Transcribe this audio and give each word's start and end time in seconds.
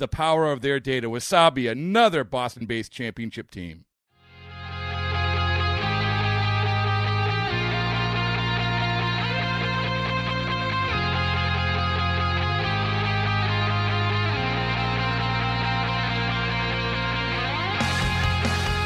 the 0.00 0.08
power 0.08 0.50
of 0.50 0.62
their 0.62 0.80
data. 0.80 1.08
Wasabi, 1.08 1.70
another 1.70 2.24
Boston 2.24 2.66
based 2.66 2.90
championship 2.90 3.50
team. 3.50 3.84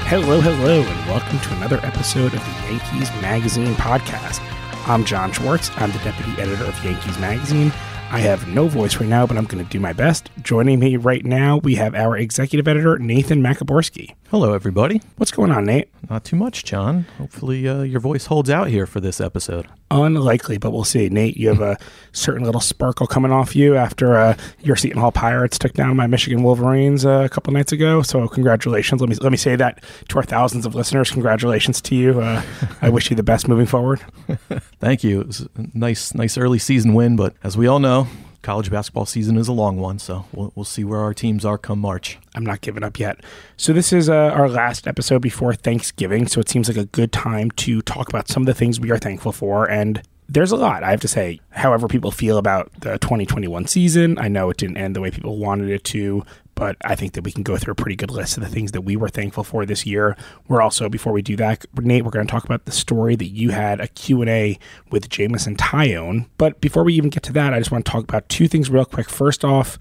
Hello, 0.07 0.41
hello, 0.41 0.83
and 0.83 1.09
welcome 1.09 1.41
to 1.41 1.53
another 1.55 1.81
episode 1.83 2.35
of 2.35 2.45
the 2.45 2.73
Yankees 2.73 3.11
Magazine 3.23 3.75
podcast. 3.75 4.41
I'm 4.87 5.05
John 5.05 5.33
Schwartz. 5.33 5.71
I'm 5.77 5.91
the 5.93 5.99
deputy 6.01 6.33
editor 6.41 6.65
of 6.65 6.85
Yankees 6.85 7.19
Magazine. 7.19 7.73
I 8.15 8.19
have 8.19 8.47
no 8.47 8.69
voice 8.69 9.01
right 9.01 9.09
now, 9.09 9.27
but 9.27 9.37
I'm 9.37 9.45
going 9.45 9.65
to 9.65 9.69
do 9.69 9.81
my 9.81 9.93
best. 9.93 10.31
Joining 10.41 10.79
me 10.79 10.97
right 10.97 11.25
now, 11.25 11.57
we 11.57 11.75
have 11.75 11.97
our 11.97 12.17
executive 12.17 12.69
editor, 12.69 12.97
Nathan 12.97 13.43
Maciborski. 13.43 14.15
Hello, 14.35 14.53
everybody. 14.53 15.01
What's 15.17 15.31
going 15.31 15.53
on, 15.53 15.65
Nate? 15.67 15.91
Not 16.11 16.25
too 16.25 16.35
much, 16.35 16.65
John. 16.65 17.07
Hopefully, 17.19 17.69
uh, 17.69 17.83
your 17.83 18.01
voice 18.01 18.27
holds 18.27 18.51
out 18.51 18.67
here 18.67 18.85
for 18.85 18.99
this 18.99 19.21
episode. 19.21 19.69
Unlikely, 19.93 20.59
but 20.59 20.73
we'll 20.73 20.83
see. 20.83 21.09
Nate, 21.09 21.37
you 21.37 21.51
have 21.51 21.61
a 21.61 21.79
certain 22.13 22.43
little 22.43 22.61
sparkle 22.61 23.07
coming 23.07 23.31
off 23.31 23.55
you 23.55 23.77
after 23.77 24.17
uh, 24.17 24.37
your 24.61 24.75
Seton 24.75 24.99
Hall 24.99 25.13
Pirates 25.13 25.57
took 25.57 25.75
down 25.75 25.95
my 25.95 26.09
Michigan 26.09 26.43
Wolverines 26.43 27.07
uh, 27.07 27.23
a 27.25 27.29
couple 27.29 27.53
nights 27.53 27.71
ago. 27.71 28.03
So, 28.03 28.27
congratulations. 28.27 29.01
Let 29.01 29.09
me 29.09 29.15
let 29.21 29.31
me 29.31 29.39
say 29.39 29.55
that 29.55 29.85
to 30.09 30.17
our 30.17 30.25
thousands 30.25 30.67
of 30.67 30.75
listeners. 30.75 31.13
Congratulations 31.13 31.81
to 31.83 31.95
you. 31.95 32.21
Uh, 32.21 32.43
I 32.83 32.89
wish 32.89 33.11
you 33.11 33.17
the 33.17 33.23
best 33.23 33.47
moving 33.47 33.67
forward. 33.67 34.01
Thank 34.81 35.05
you. 35.05 35.21
It 35.21 35.27
was 35.29 35.41
a 35.43 35.69
nice, 35.75 36.13
nice 36.13 36.37
early 36.37 36.59
season 36.59 36.95
win, 36.95 37.15
but 37.15 37.37
as 37.45 37.57
we 37.57 37.69
all 37.69 37.79
know, 37.79 38.09
college 38.45 38.71
basketball 38.71 39.07
season 39.07 39.37
is 39.37 39.49
a 39.49 39.53
long 39.53 39.79
one, 39.79 39.99
so 39.99 40.27
we'll, 40.33 40.53
we'll 40.55 40.65
see 40.65 40.85
where 40.85 41.01
our 41.01 41.15
teams 41.15 41.45
are 41.45 41.59
come 41.59 41.81
March. 41.81 42.19
I'm 42.35 42.45
not 42.45 42.61
giving 42.61 42.85
up 42.85 42.99
yet. 43.01 43.21
So, 43.57 43.73
this 43.73 43.93
is 43.93 44.09
uh, 44.09 44.15
our 44.15 44.49
last 44.49 44.87
episode 44.87 45.23
before 45.23 45.55
Thanksgiving. 45.55 46.29
So, 46.29 46.41
it 46.41 46.49
seems 46.49 46.69
like 46.69 46.77
a 46.77 46.85
good 46.85 47.11
time 47.11 47.51
to 47.53 47.83
talk 47.83 48.09
about 48.09 48.29
some 48.29 48.43
of 48.43 48.47
the 48.47 48.55
things 48.55 48.79
we 48.79 48.93
are 48.93 48.99
thankful 48.99 49.33
for. 49.33 49.69
And 49.69 50.03
there's 50.29 50.53
a 50.53 50.57
lot, 50.57 50.83
I 50.83 50.91
have 50.91 51.01
to 51.01 51.09
say. 51.09 51.41
However, 51.51 51.89
people 51.89 52.11
feel 52.11 52.39
about 52.39 52.71
the 52.81 52.99
2021 52.99 53.67
season, 53.67 54.19
I 54.19 54.29
know 54.29 54.51
it 54.51 54.59
didn't 54.59 54.77
end 54.77 54.95
the 54.95 55.01
way 55.01 55.11
people 55.11 55.39
wanted 55.39 55.71
it 55.71 55.85
to, 55.85 56.25
but 56.55 56.77
I 56.85 56.95
think 56.95 57.13
that 57.15 57.25
we 57.25 57.33
can 57.33 57.43
go 57.43 57.57
through 57.57 57.73
a 57.73 57.77
pretty 57.77 57.97
good 57.97 58.11
list 58.11 58.37
of 58.37 58.43
the 58.43 58.49
things 58.49 58.73
that 58.73 58.83
we 58.83 58.97
were 58.97 59.09
thankful 59.09 59.45
for 59.45 59.67
this 59.67 59.87
year. 59.87 60.17
We're 60.49 60.63
also, 60.63 60.89
before 60.89 61.13
we 61.13 61.23
do 61.23 61.37
that, 61.37 61.65
Nate, 61.79 62.05
we're 62.05 62.11
going 62.11 62.27
to 62.27 62.31
talk 62.31 62.45
about 62.45 62.65
the 62.65 62.73
story 62.73 63.17
that 63.17 63.29
you 63.29 63.51
had 63.51 63.81
a 63.81 63.89
Q&A 63.89 64.59
with 64.91 65.09
Jameson 65.09 65.57
Taillon. 65.57 66.27
But 66.39 66.61
before 66.61 66.85
we 66.85 66.95
even 66.95 67.11
get 67.11 67.23
to 67.25 67.33
that, 67.33 67.55
I 67.55 67.59
just 67.59 67.71
want 67.71 67.85
to 67.85 67.91
talk 67.91 68.05
about 68.05 68.29
two 68.29 68.49
things 68.49 68.71
real 68.71 68.85
quick. 68.85 69.09
First 69.09 69.45
off, 69.45 69.79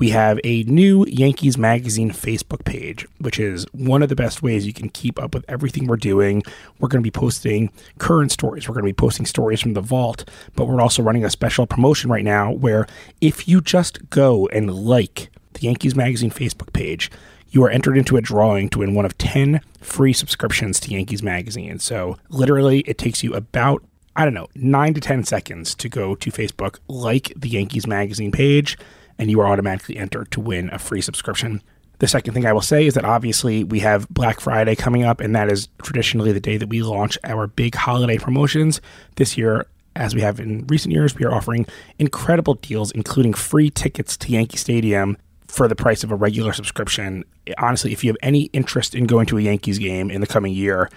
we 0.00 0.10
have 0.10 0.40
a 0.44 0.62
new 0.62 1.04
Yankees 1.06 1.58
Magazine 1.58 2.10
Facebook 2.10 2.64
page, 2.64 3.06
which 3.18 3.38
is 3.38 3.66
one 3.72 4.02
of 4.02 4.08
the 4.08 4.16
best 4.16 4.42
ways 4.42 4.66
you 4.66 4.72
can 4.72 4.88
keep 4.88 5.22
up 5.22 5.34
with 5.34 5.44
everything 5.46 5.86
we're 5.86 5.98
doing. 5.98 6.42
We're 6.78 6.88
going 6.88 7.02
to 7.02 7.06
be 7.06 7.10
posting 7.10 7.70
current 7.98 8.32
stories. 8.32 8.66
We're 8.66 8.72
going 8.72 8.86
to 8.86 8.88
be 8.88 8.94
posting 8.94 9.26
stories 9.26 9.60
from 9.60 9.74
the 9.74 9.82
vault, 9.82 10.26
but 10.56 10.64
we're 10.64 10.80
also 10.80 11.02
running 11.02 11.22
a 11.22 11.30
special 11.30 11.66
promotion 11.66 12.10
right 12.10 12.24
now 12.24 12.50
where 12.50 12.86
if 13.20 13.46
you 13.46 13.60
just 13.60 14.08
go 14.08 14.46
and 14.48 14.72
like 14.72 15.30
the 15.54 15.62
Yankees 15.62 15.94
Magazine 15.94 16.30
Facebook 16.30 16.72
page, 16.72 17.10
you 17.50 17.64
are 17.64 17.70
entered 17.70 17.96
into 17.96 18.16
a 18.16 18.20
drawing 18.20 18.68
to 18.70 18.78
win 18.78 18.94
one 18.94 19.04
of 19.04 19.18
10 19.18 19.60
free 19.80 20.12
subscriptions 20.12 20.78
to 20.80 20.90
Yankees 20.90 21.22
Magazine. 21.22 21.78
So, 21.78 22.16
literally, 22.28 22.80
it 22.80 22.98
takes 22.98 23.22
you 23.22 23.34
about 23.34 23.84
I 24.16 24.24
don't 24.24 24.34
know, 24.34 24.48
nine 24.54 24.92
to 24.94 25.00
10 25.00 25.24
seconds 25.24 25.74
to 25.76 25.88
go 25.88 26.14
to 26.16 26.30
Facebook, 26.30 26.78
like 26.88 27.32
the 27.36 27.48
Yankees 27.48 27.86
Magazine 27.86 28.32
page, 28.32 28.76
and 29.18 29.30
you 29.30 29.40
are 29.40 29.46
automatically 29.46 29.96
entered 29.96 30.30
to 30.32 30.40
win 30.40 30.68
a 30.72 30.78
free 30.78 31.00
subscription. 31.00 31.62
The 32.00 32.08
second 32.08 32.34
thing 32.34 32.44
I 32.44 32.52
will 32.52 32.60
say 32.60 32.86
is 32.86 32.94
that 32.94 33.04
obviously 33.04 33.62
we 33.62 33.80
have 33.80 34.08
Black 34.08 34.40
Friday 34.40 34.74
coming 34.74 35.04
up, 35.04 35.20
and 35.20 35.34
that 35.36 35.50
is 35.50 35.68
traditionally 35.82 36.32
the 36.32 36.40
day 36.40 36.56
that 36.56 36.68
we 36.68 36.82
launch 36.82 37.18
our 37.24 37.46
big 37.46 37.74
holiday 37.74 38.18
promotions. 38.18 38.80
This 39.16 39.38
year, 39.38 39.66
as 39.94 40.14
we 40.14 40.22
have 40.22 40.40
in 40.40 40.66
recent 40.66 40.92
years, 40.92 41.14
we 41.14 41.24
are 41.24 41.32
offering 41.32 41.66
incredible 41.98 42.54
deals, 42.54 42.90
including 42.92 43.34
free 43.34 43.70
tickets 43.70 44.16
to 44.18 44.32
Yankee 44.32 44.56
Stadium 44.56 45.16
for 45.50 45.68
the 45.68 45.74
price 45.74 46.04
of 46.04 46.10
a 46.10 46.16
regular 46.16 46.52
subscription. 46.52 47.24
Honestly, 47.58 47.92
if 47.92 48.04
you 48.04 48.10
have 48.10 48.16
any 48.22 48.44
interest 48.52 48.94
in 48.94 49.04
going 49.04 49.26
to 49.26 49.38
a 49.38 49.42
Yankees 49.42 49.78
game 49.78 50.10
in 50.10 50.20
the 50.20 50.26
coming 50.26 50.52
year, 50.52 50.90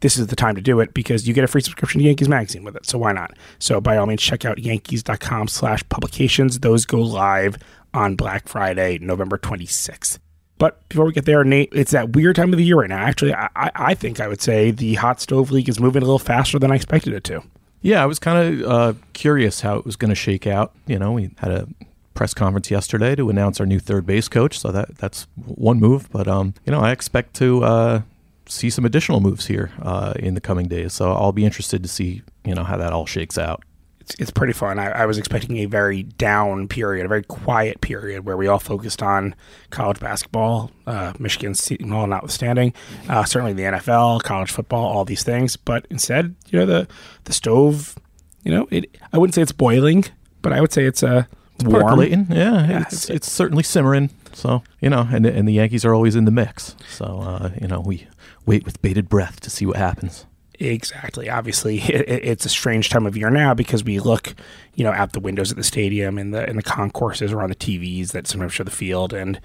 this 0.00 0.18
is 0.18 0.26
the 0.26 0.36
time 0.36 0.54
to 0.54 0.60
do 0.60 0.80
it 0.80 0.92
because 0.92 1.26
you 1.26 1.32
get 1.32 1.44
a 1.44 1.46
free 1.48 1.62
subscription 1.62 2.00
to 2.00 2.06
Yankees 2.06 2.28
Magazine 2.28 2.62
with 2.62 2.76
it. 2.76 2.86
So 2.86 2.98
why 2.98 3.12
not? 3.12 3.32
So 3.58 3.80
by 3.80 3.96
all 3.96 4.06
means, 4.06 4.22
check 4.22 4.44
out 4.44 4.58
yankees.com 4.58 5.48
slash 5.48 5.88
publications. 5.88 6.60
Those 6.60 6.84
go 6.84 7.00
live 7.00 7.56
on 7.94 8.14
Black 8.14 8.46
Friday, 8.48 8.98
November 8.98 9.38
26th. 9.38 10.18
But 10.58 10.86
before 10.88 11.06
we 11.06 11.12
get 11.12 11.24
there, 11.24 11.42
Nate, 11.42 11.70
it's 11.72 11.90
that 11.92 12.10
weird 12.10 12.36
time 12.36 12.52
of 12.52 12.58
the 12.58 12.64
year 12.64 12.76
right 12.76 12.88
now. 12.88 12.98
Actually, 12.98 13.34
I, 13.34 13.48
I 13.56 13.94
think 13.94 14.20
I 14.20 14.28
would 14.28 14.40
say 14.40 14.70
the 14.70 14.94
Hot 14.94 15.20
Stove 15.20 15.50
League 15.50 15.68
is 15.68 15.80
moving 15.80 16.02
a 16.02 16.04
little 16.04 16.18
faster 16.18 16.58
than 16.58 16.70
I 16.70 16.76
expected 16.76 17.12
it 17.12 17.24
to. 17.24 17.42
Yeah, 17.80 18.02
I 18.02 18.06
was 18.06 18.18
kind 18.18 18.62
of 18.62 18.70
uh, 18.70 18.92
curious 19.14 19.60
how 19.60 19.76
it 19.76 19.84
was 19.84 19.96
going 19.96 20.10
to 20.10 20.14
shake 20.14 20.46
out. 20.46 20.72
You 20.86 20.98
know, 20.98 21.12
we 21.12 21.30
had 21.38 21.50
a 21.50 21.68
press 22.14 22.32
conference 22.32 22.70
yesterday 22.70 23.14
to 23.16 23.28
announce 23.28 23.60
our 23.60 23.66
new 23.66 23.80
third 23.80 24.06
base 24.06 24.28
coach, 24.28 24.58
so 24.58 24.70
that 24.72 24.96
that's 24.96 25.26
one 25.44 25.78
move. 25.78 26.08
But 26.10 26.28
um, 26.28 26.54
you 26.64 26.72
know, 26.72 26.80
I 26.80 26.92
expect 26.92 27.34
to 27.34 27.64
uh, 27.64 28.02
see 28.46 28.70
some 28.70 28.84
additional 28.84 29.20
moves 29.20 29.46
here 29.46 29.72
uh, 29.82 30.14
in 30.16 30.34
the 30.34 30.40
coming 30.40 30.68
days. 30.68 30.92
So 30.92 31.12
I'll 31.12 31.32
be 31.32 31.44
interested 31.44 31.82
to 31.82 31.88
see 31.88 32.22
you 32.44 32.54
know 32.54 32.64
how 32.64 32.76
that 32.76 32.92
all 32.92 33.06
shakes 33.06 33.36
out. 33.36 33.62
It's, 34.00 34.14
it's 34.18 34.30
pretty 34.30 34.52
fun. 34.52 34.78
I, 34.78 34.90
I 34.90 35.06
was 35.06 35.16
expecting 35.16 35.56
a 35.58 35.64
very 35.64 36.02
down 36.02 36.68
period, 36.68 37.06
a 37.06 37.08
very 37.08 37.22
quiet 37.22 37.80
period 37.80 38.26
where 38.26 38.36
we 38.36 38.46
all 38.46 38.58
focused 38.58 39.02
on 39.02 39.34
college 39.70 39.98
basketball, 39.98 40.70
uh, 40.86 41.14
Michigan 41.18 41.54
Seton 41.54 41.88
Hall 41.88 42.06
notwithstanding, 42.06 42.74
uh, 43.08 43.24
certainly 43.24 43.54
the 43.54 43.62
NFL, 43.62 44.22
college 44.22 44.50
football, 44.50 44.84
all 44.84 45.06
these 45.06 45.22
things. 45.22 45.56
But 45.56 45.86
instead, 45.88 46.34
you 46.48 46.58
know, 46.58 46.66
the 46.66 46.88
the 47.24 47.32
stove, 47.32 47.96
you 48.42 48.50
know, 48.50 48.68
it. 48.70 48.94
I 49.12 49.18
wouldn't 49.18 49.34
say 49.34 49.42
it's 49.42 49.52
boiling, 49.52 50.04
but 50.42 50.52
I 50.52 50.60
would 50.60 50.72
say 50.72 50.84
it's 50.84 51.02
a 51.02 51.16
uh, 51.16 51.24
it's 51.56 51.64
warm. 51.64 51.82
percolating. 51.82 52.26
Yeah, 52.30 52.66
yeah 52.68 52.82
it's, 52.82 53.08
it's, 53.10 53.30
certainly 53.30 53.62
simmering. 53.62 54.10
So 54.32 54.62
you 54.80 54.90
know, 54.90 55.08
and 55.12 55.26
and 55.26 55.46
the 55.46 55.52
Yankees 55.52 55.84
are 55.84 55.94
always 55.94 56.16
in 56.16 56.24
the 56.24 56.30
mix. 56.30 56.76
So 56.88 57.20
uh, 57.20 57.50
you 57.60 57.68
know, 57.68 57.80
we 57.80 58.06
wait 58.46 58.64
with 58.64 58.80
bated 58.82 59.08
breath 59.08 59.40
to 59.40 59.50
see 59.50 59.66
what 59.66 59.76
happens. 59.76 60.26
Exactly. 60.60 61.28
Obviously, 61.28 61.78
it, 61.82 62.08
it's 62.08 62.44
a 62.44 62.48
strange 62.48 62.88
time 62.88 63.06
of 63.06 63.16
year 63.16 63.30
now 63.30 63.54
because 63.54 63.84
we 63.84 63.98
look, 63.98 64.34
you 64.74 64.84
know, 64.84 64.92
out 64.92 65.12
the 65.12 65.20
windows 65.20 65.50
at 65.50 65.56
the 65.56 65.64
stadium 65.64 66.18
and 66.18 66.34
the 66.34 66.48
and 66.48 66.58
the 66.58 66.62
concourses 66.62 67.32
around 67.32 67.50
the 67.50 67.56
TVs 67.56 68.12
that 68.12 68.26
sometimes 68.26 68.52
show 68.52 68.64
the 68.64 68.70
field, 68.70 69.12
and 69.12 69.40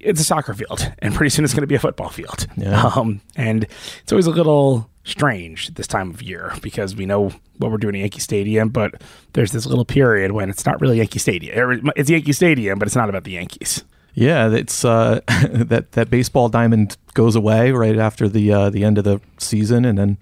it's 0.00 0.20
a 0.20 0.24
soccer 0.24 0.54
field, 0.54 0.92
and 1.00 1.14
pretty 1.14 1.30
soon 1.30 1.44
it's 1.44 1.54
going 1.54 1.62
to 1.62 1.66
be 1.66 1.74
a 1.74 1.80
football 1.80 2.08
field. 2.08 2.46
Yeah. 2.56 2.92
Um, 2.94 3.20
and 3.36 3.64
it's 4.02 4.12
always 4.12 4.26
a 4.26 4.30
little 4.30 4.90
strange 5.04 5.72
this 5.74 5.86
time 5.86 6.10
of 6.10 6.22
year 6.22 6.52
because 6.62 6.96
we 6.96 7.06
know 7.06 7.30
what 7.58 7.70
we're 7.70 7.78
doing 7.78 7.94
at 7.94 8.00
Yankee 8.00 8.20
Stadium, 8.20 8.70
but 8.70 9.02
there's 9.34 9.52
this 9.52 9.66
little 9.66 9.84
period 9.84 10.32
when 10.32 10.50
it's 10.50 10.66
not 10.66 10.80
really 10.80 10.98
Yankee 10.98 11.18
Stadium. 11.18 11.90
It's 11.96 12.10
Yankee 12.10 12.32
Stadium, 12.32 12.78
but 12.78 12.88
it's 12.88 12.96
not 12.96 13.08
about 13.08 13.24
the 13.24 13.32
Yankees. 13.32 13.84
Yeah, 14.14 14.50
it's 14.50 14.84
uh, 14.84 15.20
that 15.26 15.92
that 15.92 16.10
baseball 16.10 16.48
diamond 16.48 16.96
goes 17.14 17.36
away 17.36 17.72
right 17.72 17.98
after 17.98 18.28
the 18.28 18.52
uh, 18.52 18.70
the 18.70 18.84
end 18.84 18.98
of 18.98 19.04
the 19.04 19.20
season, 19.38 19.84
and 19.84 19.98
then 19.98 20.18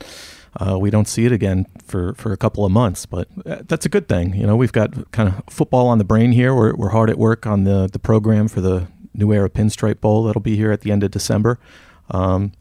uh, 0.61 0.79
we 0.79 0.91
don't 0.91 1.09
see 1.09 1.25
it 1.25 1.33
again 1.33 1.67
for, 1.85 2.15
for 2.15 2.33
a 2.33 2.37
couple 2.37 2.65
of 2.65 2.73
months. 2.73 3.07
But 3.07 3.29
uh, 3.47 3.63
that's 3.67 3.87
a 3.87 3.89
good 3.89 4.09
thing. 4.09 4.35
You 4.35 4.47
know, 4.47 4.57
we've 4.57 4.73
got 4.73 5.11
kind 5.13 5.29
of 5.29 5.43
football 5.49 5.89
on 5.89 5.99
the 5.99 6.05
brain 6.05 6.33
here. 6.33 6.55
We're, 6.55 6.75
we're 6.75 6.91
hard 6.91 7.11
at 7.11 7.19
work 7.19 7.47
on 7.47 7.65
the, 7.65 7.89
the 7.91 7.99
program 7.99 8.49
for 8.49 8.61
the 8.61 8.89
New 9.15 9.33
Era 9.33 9.49
Pinstripe 9.49 10.01
Bowl 10.01 10.25
that'll 10.25 10.43
be 10.43 10.57
here 10.57 10.73
at 10.73 10.83
the 10.83 10.93
end 10.93 11.03
of 11.05 11.11
December. 11.11 11.59
Um, 12.11 12.53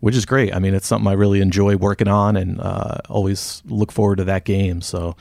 which 0.00 0.16
is 0.16 0.26
great. 0.26 0.54
I 0.54 0.58
mean, 0.58 0.74
it's 0.74 0.86
something 0.86 1.08
I 1.08 1.12
really 1.12 1.40
enjoy 1.40 1.76
working 1.76 2.08
on 2.08 2.36
and 2.36 2.60
uh, 2.60 2.98
always 3.08 3.62
look 3.66 3.92
forward 3.92 4.16
to 4.16 4.24
that 4.24 4.44
game. 4.44 4.80
So 4.80 5.16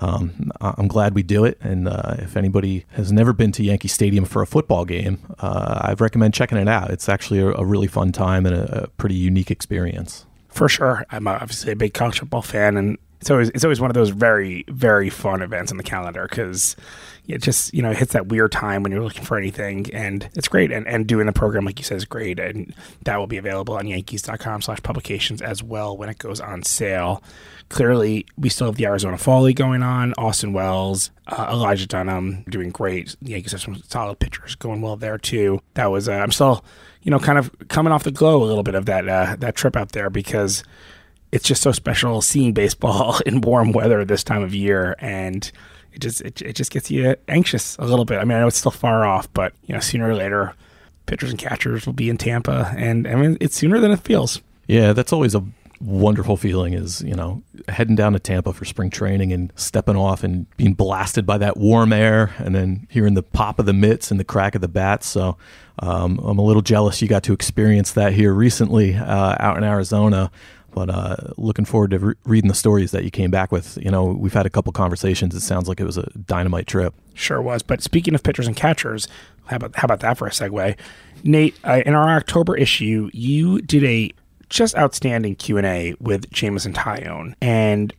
um, 0.00 0.50
I'm 0.60 0.88
glad 0.88 1.14
we 1.14 1.22
do 1.22 1.44
it. 1.44 1.58
And 1.60 1.88
uh, 1.88 2.16
if 2.18 2.36
anybody 2.36 2.84
has 2.90 3.10
never 3.10 3.32
been 3.32 3.52
to 3.52 3.64
Yankee 3.64 3.88
Stadium 3.88 4.24
for 4.24 4.42
a 4.42 4.46
football 4.46 4.84
game, 4.84 5.18
uh, 5.40 5.80
I 5.82 5.94
recommend 5.94 6.34
checking 6.34 6.58
it 6.58 6.68
out. 6.68 6.90
It's 6.90 7.08
actually 7.08 7.40
a, 7.40 7.48
a 7.48 7.64
really 7.64 7.88
fun 7.88 8.12
time 8.12 8.46
and 8.46 8.54
a, 8.54 8.84
a, 8.84 8.86
pretty 8.88 9.16
unique 9.16 9.50
experience. 9.50 10.26
For 10.48 10.68
sure, 10.68 11.04
I'm 11.10 11.26
obviously 11.26 11.72
a 11.72 11.76
big 11.76 11.94
college 11.94 12.18
football 12.18 12.42
fan, 12.42 12.76
and 12.76 12.98
it's 13.20 13.30
always 13.30 13.48
it's 13.50 13.64
always 13.64 13.80
one 13.80 13.90
of 13.90 13.94
those 13.94 14.10
very 14.10 14.64
very 14.68 15.10
fun 15.10 15.42
events 15.42 15.70
on 15.70 15.76
the 15.76 15.82
calendar 15.82 16.26
because 16.28 16.76
it 17.26 17.42
just 17.42 17.72
you 17.74 17.82
know 17.82 17.92
hits 17.92 18.12
that 18.12 18.28
weird 18.28 18.50
time 18.50 18.82
when 18.82 18.92
you're 18.92 19.02
looking 19.02 19.24
for 19.24 19.36
anything 19.36 19.86
and 19.92 20.28
it's 20.34 20.48
great 20.48 20.72
and, 20.72 20.86
and 20.86 21.06
doing 21.06 21.26
the 21.26 21.32
program 21.32 21.64
like 21.64 21.78
you 21.78 21.84
said 21.84 21.96
is 21.96 22.04
great 22.04 22.38
and 22.38 22.74
that 23.04 23.16
will 23.16 23.26
be 23.26 23.36
available 23.36 23.74
on 23.74 23.86
yankees.com 23.86 24.62
slash 24.62 24.82
publications 24.82 25.42
as 25.42 25.62
well 25.62 25.96
when 25.96 26.08
it 26.08 26.18
goes 26.18 26.40
on 26.40 26.62
sale. 26.62 27.22
Clearly 27.68 28.24
we 28.38 28.48
still 28.48 28.68
have 28.68 28.76
the 28.76 28.86
arizona 28.86 29.18
fall 29.18 29.42
league 29.42 29.56
going 29.56 29.82
on 29.82 30.14
austin 30.16 30.52
wells 30.52 31.10
uh, 31.26 31.48
elijah 31.52 31.86
dunham 31.86 32.44
doing 32.48 32.70
great 32.70 33.14
the 33.20 33.32
yankees 33.32 33.52
have 33.52 33.60
some 33.60 33.76
solid 33.88 34.18
pitchers 34.18 34.54
going 34.54 34.80
well 34.80 34.96
there 34.96 35.18
too. 35.18 35.60
That 35.74 35.90
was 35.90 36.08
uh, 36.08 36.12
i'm 36.12 36.32
still 36.32 36.64
you 37.02 37.10
know 37.10 37.18
kind 37.18 37.38
of 37.38 37.50
coming 37.68 37.92
off 37.92 38.04
the 38.04 38.10
glow 38.10 38.42
a 38.42 38.46
little 38.46 38.62
bit 38.62 38.74
of 38.74 38.86
that 38.86 39.06
uh, 39.08 39.36
that 39.40 39.54
trip 39.54 39.76
out 39.76 39.92
there 39.92 40.08
because 40.08 40.64
it's 41.32 41.44
just 41.46 41.62
so 41.62 41.72
special 41.72 42.20
seeing 42.20 42.52
baseball 42.52 43.20
in 43.26 43.40
warm 43.40 43.72
weather 43.72 44.04
this 44.04 44.24
time 44.24 44.42
of 44.42 44.54
year 44.54 44.96
and 44.98 45.50
it 45.92 46.00
just 46.00 46.20
it, 46.20 46.42
it 46.42 46.52
just 46.54 46.70
gets 46.70 46.90
you 46.90 47.16
anxious 47.28 47.76
a 47.78 47.84
little 47.84 48.04
bit. 48.04 48.18
I 48.18 48.24
mean, 48.24 48.36
I 48.36 48.40
know 48.40 48.46
it's 48.46 48.58
still 48.58 48.70
far 48.70 49.04
off, 49.04 49.32
but 49.32 49.52
you 49.66 49.74
know, 49.74 49.80
sooner 49.80 50.08
or 50.08 50.14
later, 50.14 50.54
pitchers 51.06 51.30
and 51.30 51.38
catchers 51.38 51.86
will 51.86 51.92
be 51.92 52.08
in 52.08 52.18
Tampa, 52.18 52.72
and 52.76 53.06
I 53.06 53.14
mean, 53.14 53.36
it's 53.40 53.56
sooner 53.56 53.78
than 53.80 53.90
it 53.90 54.00
feels. 54.00 54.40
Yeah, 54.66 54.92
that's 54.92 55.12
always 55.12 55.34
a 55.34 55.44
wonderful 55.80 56.36
feeling. 56.36 56.74
Is 56.74 57.02
you 57.02 57.14
know 57.14 57.42
heading 57.68 57.96
down 57.96 58.12
to 58.12 58.18
Tampa 58.18 58.52
for 58.52 58.64
spring 58.64 58.90
training 58.90 59.32
and 59.32 59.52
stepping 59.56 59.96
off 59.96 60.22
and 60.22 60.46
being 60.56 60.74
blasted 60.74 61.26
by 61.26 61.38
that 61.38 61.56
warm 61.56 61.92
air, 61.92 62.34
and 62.38 62.54
then 62.54 62.86
hearing 62.90 63.14
the 63.14 63.22
pop 63.22 63.58
of 63.58 63.66
the 63.66 63.72
mitts 63.72 64.10
and 64.10 64.20
the 64.20 64.24
crack 64.24 64.54
of 64.54 64.60
the 64.60 64.68
bats. 64.68 65.06
So. 65.06 65.36
Um, 65.80 66.18
I'm 66.18 66.40
a 66.40 66.42
little 66.42 66.60
jealous 66.60 67.00
you 67.00 67.06
got 67.06 67.22
to 67.22 67.32
experience 67.32 67.92
that 67.92 68.12
here 68.12 68.34
recently 68.34 68.96
uh, 68.96 69.36
out 69.38 69.58
in 69.58 69.62
Arizona. 69.62 70.28
But 70.78 70.90
uh, 70.90 71.16
looking 71.36 71.64
forward 71.64 71.90
to 71.90 71.98
re- 71.98 72.14
reading 72.24 72.46
the 72.46 72.54
stories 72.54 72.92
that 72.92 73.02
you 73.02 73.10
came 73.10 73.32
back 73.32 73.50
with. 73.50 73.76
You 73.82 73.90
know, 73.90 74.04
we've 74.04 74.32
had 74.32 74.46
a 74.46 74.50
couple 74.50 74.72
conversations. 74.72 75.34
It 75.34 75.40
sounds 75.40 75.68
like 75.68 75.80
it 75.80 75.84
was 75.84 75.98
a 75.98 76.08
dynamite 76.26 76.68
trip. 76.68 76.94
Sure 77.14 77.42
was. 77.42 77.64
But 77.64 77.82
speaking 77.82 78.14
of 78.14 78.22
pitchers 78.22 78.46
and 78.46 78.54
catchers, 78.54 79.08
how 79.46 79.56
about 79.56 79.74
how 79.74 79.86
about 79.86 79.98
that 80.00 80.16
for 80.16 80.28
a 80.28 80.30
segue? 80.30 80.76
Nate, 81.24 81.58
uh, 81.64 81.82
in 81.84 81.94
our 81.94 82.16
October 82.16 82.56
issue, 82.56 83.10
you 83.12 83.60
did 83.60 83.82
a 83.82 84.12
just 84.48 84.76
outstanding 84.76 85.34
Q 85.34 85.56
and 85.56 85.66
A 85.66 85.94
with 85.98 86.30
Jameson 86.30 86.74
Taillon, 86.74 87.34
and 87.40 87.92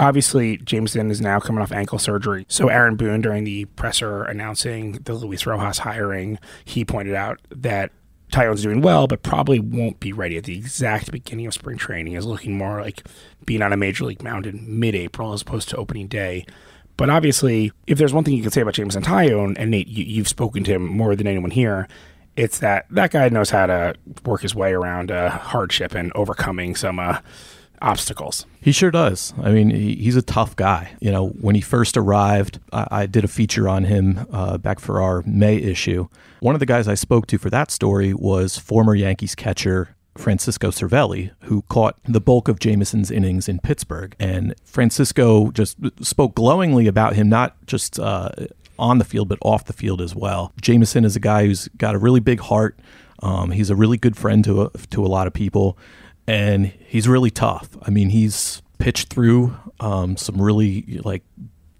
obviously 0.00 0.56
Jameson 0.56 1.12
is 1.12 1.20
now 1.20 1.38
coming 1.38 1.62
off 1.62 1.70
ankle 1.70 2.00
surgery. 2.00 2.44
So 2.48 2.66
Aaron 2.70 2.96
Boone, 2.96 3.20
during 3.20 3.44
the 3.44 3.66
presser 3.66 4.24
announcing 4.24 4.94
the 5.04 5.14
Luis 5.14 5.46
Rojas 5.46 5.78
hiring, 5.78 6.40
he 6.64 6.84
pointed 6.84 7.14
out 7.14 7.38
that 7.50 7.92
Taillon's 8.30 8.62
doing 8.62 8.80
well, 8.80 9.06
but 9.06 9.22
probably 9.22 9.60
won't 9.60 10.00
be 10.00 10.12
ready 10.12 10.36
at 10.36 10.44
the 10.44 10.56
exact 10.56 11.10
beginning 11.10 11.46
of 11.46 11.54
spring 11.54 11.76
training. 11.76 12.14
Is 12.14 12.26
looking 12.26 12.56
more 12.56 12.80
like 12.80 13.06
being 13.44 13.62
on 13.62 13.72
a 13.72 13.76
major 13.76 14.04
league 14.04 14.22
mound 14.22 14.46
in 14.46 14.80
mid-April 14.80 15.32
as 15.32 15.42
opposed 15.42 15.68
to 15.70 15.76
opening 15.76 16.08
day. 16.08 16.46
But 16.96 17.08
obviously, 17.08 17.72
if 17.86 17.96
there's 17.96 18.12
one 18.12 18.24
thing 18.24 18.34
you 18.34 18.42
can 18.42 18.50
say 18.50 18.60
about 18.60 18.74
Jameson 18.74 19.02
Taillon, 19.02 19.56
and 19.58 19.70
Nate, 19.70 19.88
you, 19.88 20.04
you've 20.04 20.28
spoken 20.28 20.64
to 20.64 20.74
him 20.74 20.86
more 20.86 21.16
than 21.16 21.26
anyone 21.26 21.50
here, 21.50 21.88
it's 22.36 22.58
that 22.58 22.86
that 22.90 23.10
guy 23.10 23.28
knows 23.28 23.50
how 23.50 23.66
to 23.66 23.94
work 24.24 24.42
his 24.42 24.54
way 24.54 24.72
around 24.72 25.10
uh, 25.10 25.30
hardship 25.30 25.94
and 25.94 26.12
overcoming 26.14 26.76
some 26.76 26.98
uh, 26.98 27.18
obstacles. 27.82 28.46
He 28.60 28.72
sure 28.72 28.90
does. 28.90 29.32
I 29.42 29.50
mean, 29.50 29.70
he, 29.70 29.96
he's 29.96 30.16
a 30.16 30.22
tough 30.22 30.56
guy. 30.56 30.96
You 31.00 31.10
know, 31.10 31.28
when 31.28 31.54
he 31.54 31.60
first 31.60 31.96
arrived, 31.96 32.60
I, 32.72 32.86
I 32.90 33.06
did 33.06 33.24
a 33.24 33.28
feature 33.28 33.68
on 33.68 33.84
him 33.84 34.26
uh, 34.32 34.58
back 34.58 34.80
for 34.80 35.00
our 35.00 35.22
May 35.26 35.56
issue. 35.56 36.08
One 36.40 36.54
of 36.54 36.60
the 36.60 36.66
guys 36.66 36.88
I 36.88 36.94
spoke 36.94 37.26
to 37.28 37.38
for 37.38 37.50
that 37.50 37.70
story 37.70 38.14
was 38.14 38.58
former 38.58 38.94
Yankees 38.94 39.34
catcher 39.34 39.96
Francisco 40.16 40.70
Cervelli, 40.70 41.30
who 41.42 41.62
caught 41.62 41.96
the 42.04 42.20
bulk 42.20 42.48
of 42.48 42.58
Jameson's 42.58 43.10
innings 43.10 43.48
in 43.48 43.58
Pittsburgh. 43.60 44.14
And 44.18 44.54
Francisco 44.64 45.50
just 45.50 45.78
spoke 46.02 46.34
glowingly 46.34 46.86
about 46.86 47.14
him, 47.14 47.28
not 47.28 47.56
just 47.66 47.98
uh, 47.98 48.30
on 48.78 48.98
the 48.98 49.04
field, 49.04 49.28
but 49.28 49.38
off 49.42 49.64
the 49.64 49.72
field 49.72 50.00
as 50.00 50.14
well. 50.14 50.52
Jameson 50.60 51.04
is 51.04 51.16
a 51.16 51.20
guy 51.20 51.46
who's 51.46 51.68
got 51.76 51.94
a 51.94 51.98
really 51.98 52.20
big 52.20 52.40
heart. 52.40 52.78
Um, 53.22 53.50
he's 53.50 53.70
a 53.70 53.76
really 53.76 53.98
good 53.98 54.16
friend 54.16 54.44
to 54.44 54.62
a, 54.62 54.70
to 54.90 55.04
a 55.04 55.08
lot 55.08 55.26
of 55.26 55.32
people 55.32 55.76
and 56.30 56.66
he's 56.86 57.08
really 57.08 57.32
tough. 57.32 57.76
I 57.82 57.90
mean, 57.90 58.10
he's 58.10 58.62
pitched 58.78 59.12
through 59.12 59.56
um, 59.80 60.16
some 60.16 60.40
really 60.40 61.00
like 61.04 61.24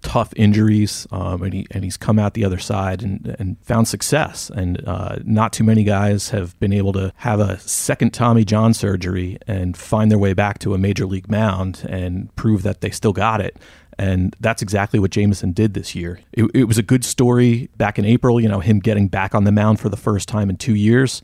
tough 0.01 0.33
injuries, 0.35 1.07
um, 1.11 1.41
and 1.43 1.53
he 1.53 1.67
and 1.71 1.85
he's 1.85 1.95
come 1.95 2.19
out 2.19 2.33
the 2.33 2.43
other 2.43 2.57
side 2.57 3.01
and 3.01 3.33
and 3.39 3.57
found 3.63 3.87
success. 3.87 4.51
And 4.53 4.85
uh, 4.85 5.19
not 5.23 5.53
too 5.53 5.63
many 5.63 5.85
guys 5.85 6.31
have 6.31 6.59
been 6.59 6.73
able 6.73 6.91
to 6.93 7.13
have 7.17 7.39
a 7.39 7.59
second 7.59 8.13
Tommy 8.13 8.43
John 8.43 8.73
surgery 8.73 9.37
and 9.47 9.77
find 9.77 10.11
their 10.11 10.19
way 10.19 10.33
back 10.33 10.59
to 10.59 10.73
a 10.73 10.77
major 10.77 11.05
league 11.05 11.29
mound 11.29 11.85
and 11.87 12.35
prove 12.35 12.63
that 12.63 12.81
they 12.81 12.89
still 12.89 13.13
got 13.13 13.39
it. 13.39 13.55
And 13.97 14.35
that's 14.41 14.61
exactly 14.61 14.99
what 14.99 15.11
Jameson 15.11 15.53
did 15.53 15.75
this 15.75 15.95
year. 15.95 16.19
It, 16.33 16.51
it 16.53 16.63
was 16.65 16.77
a 16.77 16.83
good 16.83 17.05
story 17.05 17.69
back 17.77 17.97
in 17.97 18.03
April, 18.03 18.41
you 18.41 18.49
know, 18.49 18.59
him 18.59 18.79
getting 18.79 19.07
back 19.07 19.33
on 19.33 19.45
the 19.45 19.51
mound 19.51 19.79
for 19.79 19.87
the 19.87 19.97
first 19.97 20.27
time 20.27 20.49
in 20.49 20.57
two 20.57 20.75
years. 20.75 21.21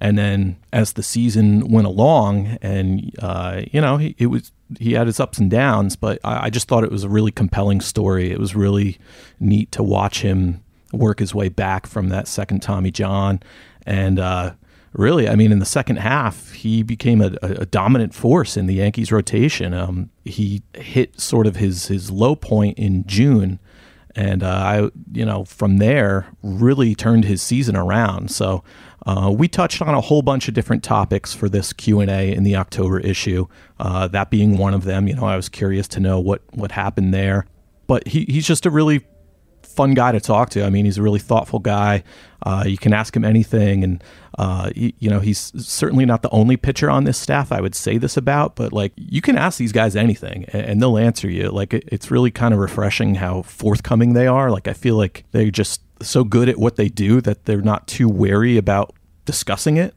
And 0.00 0.18
then 0.18 0.56
as 0.72 0.92
the 0.92 1.02
season 1.02 1.68
went 1.68 1.86
along, 1.86 2.58
and 2.60 3.14
uh, 3.20 3.62
you 3.72 3.80
know, 3.80 3.96
he, 3.96 4.14
it 4.18 4.26
was 4.26 4.52
he 4.78 4.92
had 4.92 5.06
his 5.06 5.20
ups 5.20 5.38
and 5.38 5.50
downs, 5.50 5.96
but 5.96 6.18
I, 6.24 6.46
I, 6.46 6.50
just 6.50 6.68
thought 6.68 6.84
it 6.84 6.90
was 6.90 7.04
a 7.04 7.08
really 7.08 7.30
compelling 7.30 7.80
story. 7.80 8.30
It 8.30 8.38
was 8.38 8.56
really 8.56 8.98
neat 9.38 9.70
to 9.72 9.82
watch 9.82 10.22
him 10.22 10.62
work 10.92 11.20
his 11.20 11.34
way 11.34 11.48
back 11.48 11.86
from 11.86 12.08
that 12.08 12.28
second 12.28 12.60
Tommy 12.60 12.90
John, 12.90 13.40
and 13.86 14.18
uh, 14.18 14.52
really, 14.92 15.28
I 15.28 15.36
mean, 15.36 15.52
in 15.52 15.60
the 15.60 15.66
second 15.66 15.96
half, 15.96 16.52
he 16.52 16.82
became 16.82 17.20
a, 17.20 17.36
a 17.42 17.66
dominant 17.66 18.14
force 18.14 18.56
in 18.56 18.66
the 18.66 18.74
Yankees 18.74 19.12
rotation. 19.12 19.72
Um, 19.72 20.10
he 20.24 20.62
hit 20.74 21.20
sort 21.20 21.46
of 21.46 21.56
his 21.56 21.86
his 21.86 22.10
low 22.10 22.36
point 22.36 22.78
in 22.78 23.06
June 23.06 23.60
and 24.16 24.42
uh, 24.42 24.48
I, 24.48 24.90
you 25.12 25.26
know, 25.26 25.44
from 25.44 25.76
there 25.76 26.26
really 26.42 26.94
turned 26.94 27.26
his 27.26 27.42
season 27.42 27.76
around. 27.76 28.30
So 28.30 28.64
uh, 29.06 29.30
we 29.30 29.46
touched 29.48 29.80
on 29.80 29.94
a 29.94 30.00
whole 30.00 30.22
bunch 30.22 30.48
of 30.48 30.54
different 30.54 30.82
topics 30.82 31.32
for 31.32 31.48
this 31.48 31.72
Q 31.72 32.00
and 32.00 32.10
A 32.10 32.32
in 32.32 32.42
the 32.42 32.56
October 32.56 32.98
issue. 33.00 33.46
Uh, 33.78 34.08
that 34.08 34.30
being 34.30 34.58
one 34.58 34.74
of 34.74 34.84
them. 34.84 35.06
You 35.06 35.14
know, 35.14 35.24
I 35.24 35.36
was 35.36 35.48
curious 35.48 35.86
to 35.88 36.00
know 36.00 36.18
what 36.18 36.42
what 36.52 36.72
happened 36.72 37.14
there. 37.14 37.46
But 37.86 38.08
he, 38.08 38.24
he's 38.24 38.46
just 38.46 38.66
a 38.66 38.70
really 38.70 39.06
fun 39.62 39.94
guy 39.94 40.10
to 40.10 40.20
talk 40.20 40.50
to. 40.50 40.64
I 40.64 40.70
mean, 40.70 40.86
he's 40.86 40.98
a 40.98 41.02
really 41.02 41.20
thoughtful 41.20 41.60
guy. 41.60 42.02
Uh, 42.44 42.64
you 42.66 42.78
can 42.78 42.92
ask 42.92 43.14
him 43.14 43.24
anything, 43.24 43.84
and 43.84 44.02
uh, 44.38 44.70
he, 44.74 44.94
you 44.98 45.08
know, 45.08 45.20
he's 45.20 45.52
certainly 45.64 46.04
not 46.04 46.22
the 46.22 46.30
only 46.30 46.56
pitcher 46.56 46.90
on 46.90 47.04
this 47.04 47.18
staff. 47.18 47.52
I 47.52 47.60
would 47.60 47.74
say 47.74 47.98
this 47.98 48.16
about, 48.16 48.56
but 48.56 48.72
like 48.72 48.92
you 48.96 49.20
can 49.20 49.36
ask 49.36 49.58
these 49.58 49.72
guys 49.72 49.94
anything, 49.94 50.46
and, 50.52 50.66
and 50.66 50.82
they'll 50.82 50.98
answer 50.98 51.30
you. 51.30 51.50
Like 51.50 51.74
it, 51.74 51.84
it's 51.92 52.10
really 52.10 52.32
kind 52.32 52.52
of 52.54 52.58
refreshing 52.58 53.16
how 53.16 53.42
forthcoming 53.42 54.14
they 54.14 54.26
are. 54.26 54.50
Like 54.50 54.66
I 54.66 54.72
feel 54.72 54.96
like 54.96 55.24
they 55.30 55.50
just 55.50 55.80
so 56.02 56.24
good 56.24 56.48
at 56.48 56.58
what 56.58 56.76
they 56.76 56.88
do 56.88 57.20
that 57.22 57.44
they're 57.44 57.62
not 57.62 57.86
too 57.86 58.08
wary 58.08 58.56
about 58.56 58.94
discussing 59.24 59.76
it 59.76 59.94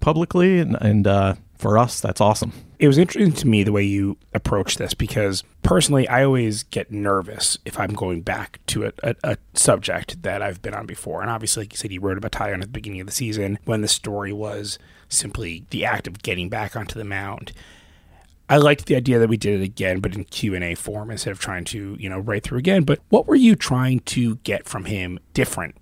publicly. 0.00 0.60
And, 0.60 0.76
and 0.80 1.06
uh, 1.06 1.34
for 1.56 1.78
us, 1.78 2.00
that's 2.00 2.20
awesome. 2.20 2.52
It 2.78 2.86
was 2.86 2.98
interesting 2.98 3.32
to 3.32 3.46
me 3.46 3.62
the 3.62 3.72
way 3.72 3.82
you 3.82 4.18
approach 4.34 4.76
this 4.76 4.92
because 4.92 5.42
personally, 5.62 6.06
I 6.08 6.24
always 6.24 6.62
get 6.64 6.92
nervous 6.92 7.56
if 7.64 7.80
I'm 7.80 7.94
going 7.94 8.20
back 8.20 8.60
to 8.66 8.86
a, 8.86 8.92
a, 9.02 9.14
a, 9.24 9.36
subject 9.54 10.22
that 10.22 10.42
I've 10.42 10.60
been 10.60 10.74
on 10.74 10.84
before. 10.84 11.22
And 11.22 11.30
obviously, 11.30 11.62
like 11.62 11.72
you 11.72 11.78
said, 11.78 11.92
you 11.92 12.00
wrote 12.00 12.18
about 12.18 12.32
Taillon 12.32 12.56
at 12.56 12.60
the 12.60 12.66
beginning 12.68 13.00
of 13.00 13.06
the 13.06 13.12
season 13.12 13.58
when 13.64 13.80
the 13.80 13.88
story 13.88 14.32
was 14.32 14.78
simply 15.08 15.64
the 15.70 15.86
act 15.86 16.06
of 16.06 16.22
getting 16.22 16.50
back 16.50 16.76
onto 16.76 16.98
the 16.98 17.04
mound. 17.04 17.52
I 18.48 18.58
liked 18.58 18.86
the 18.86 18.96
idea 18.96 19.18
that 19.18 19.28
we 19.28 19.36
did 19.36 19.60
it 19.60 19.64
again, 19.64 20.00
but 20.00 20.14
in 20.14 20.24
Q 20.24 20.54
and 20.54 20.62
A 20.62 20.74
form 20.74 21.10
instead 21.10 21.32
of 21.32 21.40
trying 21.40 21.64
to 21.66 21.96
you 21.98 22.08
know 22.08 22.18
write 22.18 22.44
through 22.44 22.58
again. 22.58 22.84
But 22.84 23.00
what 23.08 23.26
were 23.26 23.34
you 23.34 23.56
trying 23.56 24.00
to 24.00 24.36
get 24.36 24.68
from 24.68 24.84
him 24.84 25.18
different 25.34 25.76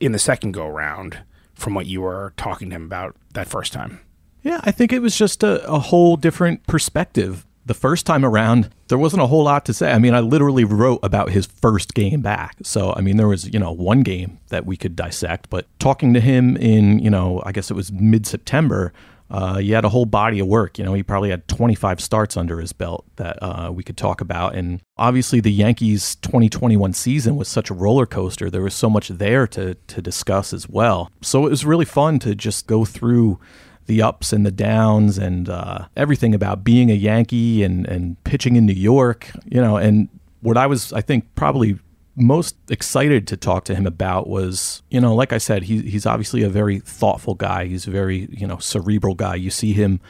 in 0.00 0.12
the 0.12 0.18
second 0.18 0.52
go 0.52 0.66
round 0.66 1.18
from 1.54 1.74
what 1.74 1.86
you 1.86 2.00
were 2.00 2.32
talking 2.36 2.70
to 2.70 2.76
him 2.76 2.84
about 2.84 3.16
that 3.34 3.48
first 3.48 3.72
time? 3.72 4.00
Yeah, 4.42 4.60
I 4.64 4.70
think 4.70 4.92
it 4.92 5.00
was 5.00 5.16
just 5.16 5.42
a, 5.42 5.64
a 5.68 5.78
whole 5.78 6.16
different 6.16 6.66
perspective. 6.66 7.44
The 7.66 7.74
first 7.74 8.06
time 8.06 8.24
around, 8.24 8.70
there 8.86 8.96
wasn't 8.96 9.22
a 9.22 9.26
whole 9.26 9.44
lot 9.44 9.66
to 9.66 9.74
say. 9.74 9.92
I 9.92 9.98
mean, 9.98 10.14
I 10.14 10.20
literally 10.20 10.64
wrote 10.64 11.00
about 11.02 11.30
his 11.30 11.46
first 11.46 11.92
game 11.92 12.22
back. 12.22 12.56
So, 12.62 12.94
I 12.96 13.02
mean, 13.02 13.18
there 13.18 13.28
was, 13.28 13.52
you 13.52 13.58
know, 13.58 13.72
one 13.72 14.02
game 14.02 14.38
that 14.48 14.64
we 14.64 14.76
could 14.76 14.96
dissect, 14.96 15.50
but 15.50 15.66
talking 15.78 16.14
to 16.14 16.20
him 16.20 16.56
in, 16.56 16.98
you 17.00 17.10
know, 17.10 17.42
I 17.44 17.52
guess 17.52 17.70
it 17.70 17.74
was 17.74 17.92
mid 17.92 18.26
September, 18.26 18.94
uh, 19.30 19.58
he 19.58 19.72
had 19.72 19.84
a 19.84 19.88
whole 19.88 20.06
body 20.06 20.38
of 20.38 20.46
work. 20.46 20.78
You 20.78 20.84
know, 20.84 20.94
he 20.94 21.02
probably 21.02 21.30
had 21.30 21.46
25 21.48 22.00
starts 22.00 22.36
under 22.36 22.60
his 22.60 22.72
belt 22.72 23.04
that 23.16 23.38
uh, 23.42 23.70
we 23.72 23.82
could 23.82 23.96
talk 23.96 24.20
about. 24.20 24.54
And 24.54 24.80
obviously, 24.96 25.40
the 25.40 25.52
Yankees' 25.52 26.16
2021 26.16 26.92
season 26.94 27.36
was 27.36 27.48
such 27.48 27.70
a 27.70 27.74
roller 27.74 28.06
coaster. 28.06 28.50
There 28.50 28.62
was 28.62 28.74
so 28.74 28.88
much 28.88 29.08
there 29.08 29.46
to 29.48 29.74
to 29.74 30.02
discuss 30.02 30.52
as 30.52 30.68
well. 30.68 31.10
So 31.20 31.46
it 31.46 31.50
was 31.50 31.64
really 31.64 31.84
fun 31.84 32.18
to 32.20 32.34
just 32.34 32.66
go 32.66 32.84
through 32.84 33.38
the 33.86 34.02
ups 34.02 34.32
and 34.32 34.44
the 34.44 34.50
downs 34.50 35.18
and 35.18 35.48
uh, 35.48 35.86
everything 35.96 36.34
about 36.34 36.64
being 36.64 36.90
a 36.90 36.94
Yankee 36.94 37.62
and 37.62 37.86
and 37.86 38.22
pitching 38.24 38.56
in 38.56 38.64
New 38.64 38.72
York. 38.72 39.30
You 39.44 39.60
know, 39.60 39.76
and 39.76 40.08
what 40.40 40.56
I 40.56 40.66
was, 40.66 40.92
I 40.92 41.00
think, 41.02 41.34
probably 41.34 41.78
most 42.18 42.56
excited 42.68 43.26
to 43.28 43.36
talk 43.36 43.64
to 43.64 43.74
him 43.74 43.86
about 43.86 44.28
was, 44.28 44.82
you 44.90 45.00
know, 45.00 45.14
like 45.14 45.32
I 45.32 45.38
said, 45.38 45.62
he, 45.64 45.82
he's 45.82 46.06
obviously 46.06 46.42
a 46.42 46.48
very 46.48 46.80
thoughtful 46.80 47.34
guy. 47.34 47.66
He's 47.66 47.86
a 47.86 47.90
very, 47.90 48.28
you 48.30 48.46
know, 48.46 48.58
cerebral 48.58 49.14
guy. 49.14 49.36
You 49.36 49.50
see 49.50 49.72
him 49.72 50.00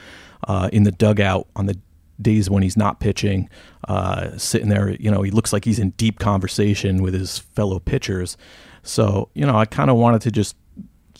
uh, 0.47 0.69
in 0.73 0.83
the 0.83 0.91
dugout 0.91 1.47
on 1.55 1.67
the 1.67 1.79
days 2.21 2.49
when 2.49 2.63
he's 2.63 2.75
not 2.75 2.99
pitching, 2.99 3.49
uh, 3.87 4.37
sitting 4.37 4.69
there, 4.69 4.91
you 4.99 5.09
know, 5.09 5.21
he 5.21 5.31
looks 5.31 5.53
like 5.53 5.65
he's 5.65 5.79
in 5.79 5.91
deep 5.91 6.19
conversation 6.19 7.01
with 7.01 7.13
his 7.13 7.39
fellow 7.39 7.79
pitchers. 7.79 8.37
So, 8.83 9.29
you 9.33 9.45
know, 9.45 9.55
I 9.55 9.65
kind 9.65 9.89
of 9.89 9.97
wanted 9.97 10.21
to 10.21 10.31
just 10.31 10.55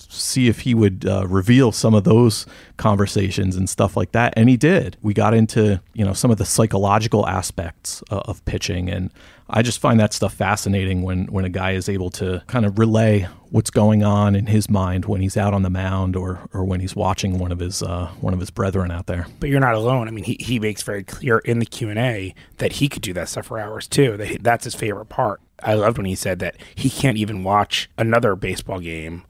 see 0.09 0.47
if 0.47 0.61
he 0.61 0.73
would 0.73 1.05
uh, 1.05 1.27
reveal 1.27 1.71
some 1.71 1.93
of 1.93 2.03
those 2.03 2.45
conversations 2.77 3.55
and 3.55 3.69
stuff 3.69 3.97
like 3.97 4.11
that 4.13 4.33
and 4.35 4.49
he 4.49 4.57
did. 4.57 4.97
We 5.01 5.13
got 5.13 5.33
into 5.33 5.81
you 5.93 6.05
know 6.05 6.13
some 6.13 6.31
of 6.31 6.37
the 6.37 6.45
psychological 6.45 7.27
aspects 7.27 8.03
uh, 8.09 8.21
of 8.25 8.43
pitching 8.45 8.89
and 8.89 9.11
i 9.49 9.61
just 9.61 9.79
find 9.81 9.99
that 9.99 10.13
stuff 10.13 10.33
fascinating 10.33 11.01
when 11.01 11.25
when 11.25 11.43
a 11.43 11.49
guy 11.49 11.71
is 11.71 11.89
able 11.89 12.09
to 12.11 12.41
kind 12.47 12.65
of 12.65 12.77
relay 12.77 13.27
what's 13.49 13.69
going 13.69 14.03
on 14.03 14.35
in 14.35 14.45
his 14.45 14.69
mind 14.69 15.05
when 15.05 15.21
he's 15.21 15.35
out 15.35 15.53
on 15.53 15.63
the 15.63 15.69
mound 15.69 16.15
or 16.15 16.39
or 16.53 16.63
when 16.63 16.79
he's 16.79 16.95
watching 16.95 17.39
one 17.39 17.51
of 17.51 17.59
his 17.59 17.81
uh, 17.81 18.07
one 18.21 18.33
of 18.33 18.39
his 18.39 18.49
brethren 18.51 18.91
out 18.91 19.07
there. 19.07 19.25
But 19.39 19.49
you're 19.49 19.59
not 19.59 19.73
alone. 19.73 20.07
I 20.07 20.11
mean 20.11 20.23
he, 20.23 20.37
he 20.39 20.59
makes 20.59 20.83
very 20.83 21.03
clear 21.03 21.39
in 21.39 21.59
the 21.59 21.65
q&a 21.65 22.33
that 22.57 22.73
he 22.73 22.87
could 22.87 23.01
do 23.01 23.13
that 23.13 23.29
stuff 23.29 23.47
for 23.47 23.59
hours 23.59 23.87
too. 23.87 24.17
That 24.17 24.43
that's 24.43 24.63
his 24.65 24.75
favorite 24.75 25.09
part. 25.09 25.41
I 25.61 25.73
loved 25.73 25.97
when 25.97 26.05
he 26.05 26.15
said 26.15 26.39
that 26.39 26.55
he 26.75 26.89
can't 26.89 27.17
even 27.17 27.43
watch 27.43 27.89
another 27.97 28.35
baseball 28.35 28.79
game 28.79 29.23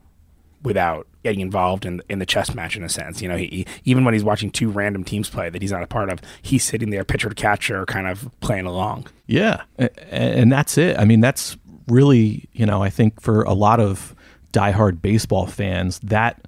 without 0.62 1.06
getting 1.22 1.40
involved 1.40 1.84
in 1.84 2.02
in 2.08 2.18
the 2.18 2.26
chess 2.26 2.54
match 2.54 2.76
in 2.76 2.82
a 2.82 2.88
sense. 2.88 3.20
You 3.20 3.28
know, 3.28 3.36
he, 3.36 3.66
even 3.84 4.04
when 4.04 4.14
he's 4.14 4.24
watching 4.24 4.50
two 4.50 4.70
random 4.70 5.04
teams 5.04 5.28
play 5.28 5.50
that 5.50 5.62
he's 5.62 5.72
not 5.72 5.82
a 5.82 5.86
part 5.86 6.10
of, 6.10 6.20
he's 6.42 6.64
sitting 6.64 6.90
there 6.90 7.04
pitcher 7.04 7.28
to 7.28 7.34
catcher, 7.34 7.84
kind 7.86 8.06
of 8.06 8.30
playing 8.40 8.66
along. 8.66 9.06
Yeah, 9.26 9.62
and 10.10 10.50
that's 10.50 10.78
it. 10.78 10.98
I 10.98 11.04
mean, 11.04 11.20
that's 11.20 11.56
really 11.90 12.48
you 12.52 12.64
know 12.64 12.82
I 12.82 12.90
think 12.90 13.20
for 13.20 13.42
a 13.42 13.52
lot 13.52 13.80
of 13.80 14.14
diehard 14.52 15.02
baseball 15.02 15.46
fans 15.46 15.98
that 16.00 16.46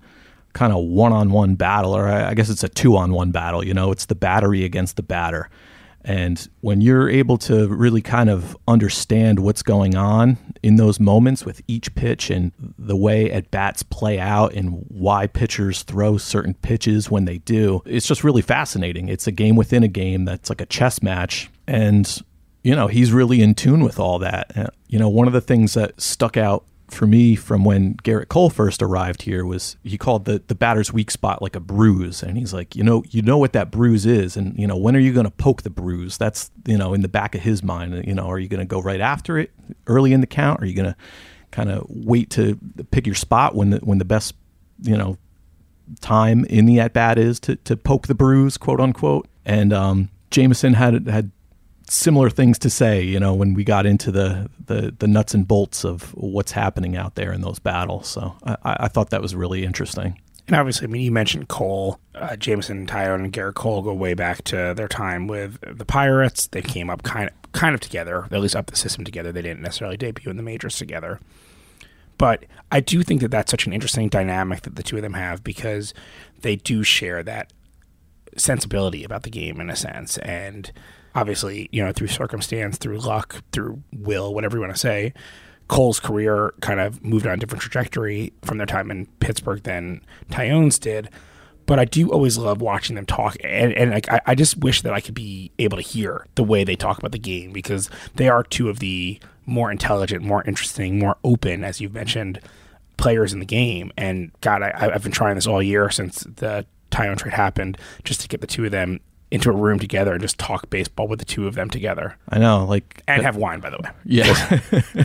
kind 0.54 0.73
of 0.73 0.85
one-on-one 0.85 1.54
battle 1.54 1.97
or 1.97 2.09
I 2.09 2.35
guess 2.35 2.50
it's 2.50 2.64
a 2.64 2.69
two-on-one 2.69 3.31
battle 3.31 3.64
you 3.64 3.75
know 3.75 3.90
it's 3.90 4.07
the 4.07 4.14
battery 4.14 4.64
against 4.64 4.97
the 4.97 5.02
batter 5.02 5.49
and 6.04 6.49
when 6.61 6.80
you're 6.80 7.09
able 7.09 7.38
to 7.38 7.68
really 7.68 8.02
kind 8.02 8.28
of 8.28 8.56
understand 8.66 9.38
what's 9.38 9.62
going 9.62 9.94
on 9.94 10.37
in 10.62 10.76
those 10.76 10.99
moments 10.99 11.44
with 11.44 11.62
each 11.68 11.94
pitch 11.94 12.30
and 12.30 12.52
the 12.78 12.97
way 12.97 13.30
at 13.30 13.50
bats 13.50 13.82
play 13.82 14.18
out 14.18 14.52
and 14.52 14.85
why 14.88 15.26
pitchers 15.26 15.82
throw 15.82 16.16
certain 16.16 16.54
pitches 16.54 17.11
when 17.11 17.25
they 17.25 17.38
do, 17.38 17.82
it's 17.87 18.06
just 18.06 18.25
really 18.25 18.42
fascinating. 18.42 19.09
It's 19.09 19.26
a 19.26 19.32
game 19.32 19.54
within 19.54 19.82
a 19.82 19.88
game 19.88 20.25
that's 20.25 20.50
like 20.50 20.61
a 20.61 20.66
chess 20.66 21.02
match. 21.02 21.50
And, 21.66 22.21
you 22.64 22.75
know, 22.75 22.88
he's 22.88 23.12
really 23.12 23.40
in 23.40 23.54
tune 23.54 23.85
with 23.85 24.00
all 24.00 24.18
that. 24.18 24.56
Uh, 24.56 24.66
you 24.88 24.99
know, 24.99 25.09
one 25.09 25.26
of 25.28 25.32
the 25.32 25.40
things 25.40 25.75
that 25.75 26.00
stuck 26.00 26.37
out 26.37 26.64
for 26.92 27.06
me 27.06 27.34
from 27.34 27.64
when 27.64 27.94
Gerrit 27.99 28.28
Cole 28.28 28.50
first 28.50 28.82
arrived 28.82 29.22
here 29.22 29.44
was 29.44 29.76
he 29.82 29.96
called 29.96 30.25
the 30.25 30.42
the 30.46 30.54
batter's 30.54 30.92
weak 30.92 31.11
spot 31.11 31.42
like 31.42 31.56
a 31.56 31.61
bruise, 31.61 32.22
and 32.22 32.37
he's 32.37 32.52
like, 32.52 32.76
you 32.76 32.82
know, 32.82 33.02
you 33.11 33.22
know 33.22 33.38
what 33.38 33.52
that 33.54 33.70
bruise 33.70 34.06
is, 34.06 34.37
and 34.37 34.56
you 34.58 34.66
know 34.66 34.76
when 34.76 34.94
are 34.94 35.00
you 35.00 35.12
going 35.12 35.25
to 35.25 35.30
poke 35.30 35.62
the 35.62 35.70
bruise? 35.70 36.18
That's 36.18 36.50
you 36.66 36.76
know 36.76 36.94
in 36.94 37.02
the 37.02 37.08
back 37.08 37.34
of 37.34 37.40
his 37.40 37.62
mind. 37.62 38.04
You 38.06 38.14
know, 38.14 38.30
are 38.30 38.38
you 38.38 38.49
going 38.49 38.61
to 38.61 38.66
go 38.66 38.80
right 38.80 39.00
after 39.00 39.38
it 39.38 39.50
early 39.87 40.12
in 40.12 40.20
the 40.20 40.26
count? 40.26 40.62
Are 40.62 40.66
you 40.66 40.75
going 40.75 40.92
to 40.92 40.96
kind 41.50 41.70
of 41.70 41.87
wait 41.88 42.30
to 42.30 42.58
pick 42.90 43.06
your 43.06 43.14
spot 43.14 43.54
when 43.54 43.70
the 43.70 43.78
when 43.78 43.99
the 43.99 44.04
best 44.04 44.34
you 44.82 44.96
know 44.96 45.16
time 46.00 46.44
in 46.46 46.66
the 46.66 46.80
at 46.80 46.92
bat 46.92 47.18
is 47.18 47.40
to 47.40 47.56
to 47.56 47.76
poke 47.76 48.06
the 48.06 48.14
bruise, 48.14 48.56
quote 48.56 48.80
unquote? 48.80 49.28
And 49.44 49.72
um, 49.72 50.11
Jameson 50.30 50.75
had 50.75 50.94
it 50.94 51.06
had 51.06 51.30
similar 51.89 52.31
things 52.31 52.59
to 52.61 52.71
say, 52.71 53.03
you 53.03 53.19
know, 53.21 53.35
when 53.35 53.55
we 53.55 53.65
got 53.65 53.87
into 53.87 54.11
the, 54.11 54.49
the, 54.67 54.95
the 54.99 55.07
nuts 55.07 55.35
and 55.35 55.47
bolts 55.47 55.85
of 55.85 56.15
what's 56.15 56.53
happening 56.53 56.97
out 56.97 57.15
there 57.15 57.33
in 57.33 57.41
those 57.41 57.59
battles. 57.59 58.09
So 58.09 58.37
I, 58.45 58.57
I 58.65 58.89
thought 58.89 59.11
that 59.11 59.23
was 59.23 59.35
really 59.35 59.65
interesting. 59.65 60.19
And 60.49 60.57
obviously, 60.57 60.89
I 60.89 60.91
mean, 60.91 61.03
you 61.03 61.12
mentioned 61.12 61.49
Cole, 61.49 62.01
uh, 62.15 62.37
Jameson, 62.37 62.87
Taillon, 62.87 63.25
and 63.25 63.33
Gerrit 63.33 63.55
Cole 63.55 63.83
go 63.83 63.95
way 63.95 64.15
back 64.15 64.43
to 64.45 64.75
their 64.77 64.89
time 64.89 65.27
with 65.27 65.59
the 65.62 65.85
Pirates. 65.85 66.49
They 66.49 66.62
came 66.62 66.91
up 66.91 67.05
kind 67.05 67.31
of, 67.31 67.53
kind 67.53 67.75
of 67.75 67.81
together, 67.81 68.27
at 68.31 68.41
least 68.41 68.57
up 68.57 68.67
the 68.67 68.77
system 68.77 69.05
together. 69.05 69.31
They 69.31 69.43
didn't 69.43 69.62
necessarily 69.62 69.97
debut 69.97 70.31
in 70.31 70.37
the 70.37 70.43
majors 70.43 70.77
together. 70.77 71.21
But 72.19 72.45
I 72.71 72.81
do 72.81 73.03
think 73.03 73.21
that 73.21 73.31
that's 73.31 73.51
such 73.51 73.67
an 73.67 73.73
interesting 73.73 74.09
dynamic 74.09 74.62
that 74.62 74.77
the 74.77 74.83
two 74.83 74.97
of 74.97 75.03
them 75.03 75.15
have 75.15 75.45
because 75.45 75.95
they 76.41 76.57
do 76.57 76.83
share 76.83 77.23
that 77.23 77.53
sensibility 78.37 79.05
about 79.05 79.23
the 79.23 79.31
game 79.31 79.61
in 79.61 79.71
a 79.71 79.77
sense. 79.77 80.19
And 80.19 80.73
obviously, 81.14 81.69
you 81.73 81.85
know, 81.85 81.92
through 81.92 82.09
circumstance, 82.09 82.78
through 82.78 82.99
luck, 82.99 83.42
through 83.52 83.83
will, 83.92 84.35
whatever 84.35 84.57
you 84.57 84.61
want 84.61 84.75
to 84.75 84.78
say, 84.78 85.12
Cole's 85.69 86.00
career 86.00 86.52
kind 86.61 86.81
of 86.81 87.02
moved 87.02 87.26
on 87.26 87.33
a 87.33 87.37
different 87.37 87.62
trajectory 87.62 88.33
from 88.42 88.59
their 88.59 88.66
time 88.66 88.90
in 88.90 89.07
Pittsburgh 89.21 89.62
than 89.62 90.02
Taillon's 90.31 90.78
did. 90.78 91.09
But 91.64 91.78
I 91.78 91.85
do 91.85 92.11
always 92.11 92.37
love 92.37 92.61
watching 92.61 92.97
them 92.97 93.07
talk, 93.07 93.37
and, 93.42 93.73
and 93.73 93.92
like 93.92 94.11
I, 94.11 94.21
I 94.26 94.35
just 94.35 94.59
wish 94.59 94.83
that 94.83 94.92
I 94.92 95.00
could 95.00 95.14
be 95.14 95.52
able 95.61 95.76
to 95.76 95.83
hear 95.83 96.26
the 96.35 96.42
way 96.42 96.64
they 96.64 96.75
talk 96.75 96.99
about 96.99 97.12
the 97.12 97.19
game 97.19 97.52
because 97.52 97.88
they 98.16 98.28
are 98.28 98.42
two 98.42 98.69
of 98.69 98.81
the 98.81 99.21
more 99.47 99.71
intelligent, 99.71 100.25
more 100.25 100.42
interesting, 100.45 100.99
more 100.99 101.16
open, 101.23 101.62
as 101.62 101.81
you've 101.81 101.95
mentioned, 101.95 102.40
players 102.97 103.33
in 103.33 103.38
the 103.38 103.47
game. 103.47 103.92
And 103.97 104.33
God, 104.40 104.62
I, 104.62 104.90
have 104.92 105.04
been 105.04 105.12
trying 105.12 105.37
this 105.37 105.47
all 105.47 105.62
year 105.62 105.88
since 105.88 106.25
the 106.25 106.66
Taillon 106.90 107.16
trade 107.16 107.35
happened, 107.35 107.78
just 108.04 108.21
to 108.21 108.28
get 108.28 108.40
the 108.40 108.47
two 108.47 108.64
of 108.64 108.73
them 108.73 109.00
into 109.33 109.49
a 109.49 109.53
room 109.53 109.79
together 109.79 110.12
and 110.12 110.21
just 110.21 110.39
talk 110.39 110.69
baseball 110.69 111.09
with 111.09 111.19
the 111.19 111.25
two 111.25 111.47
of 111.47 111.55
them 111.55 111.71
together. 111.71 112.17
I 112.29 112.39
know, 112.39 112.67
like 112.67 113.03
and 113.09 113.23
have 113.23 113.35
wine, 113.35 113.61
by 113.61 113.71
the 113.71 113.79
way. 113.79 113.91
Yeah. 114.05 115.05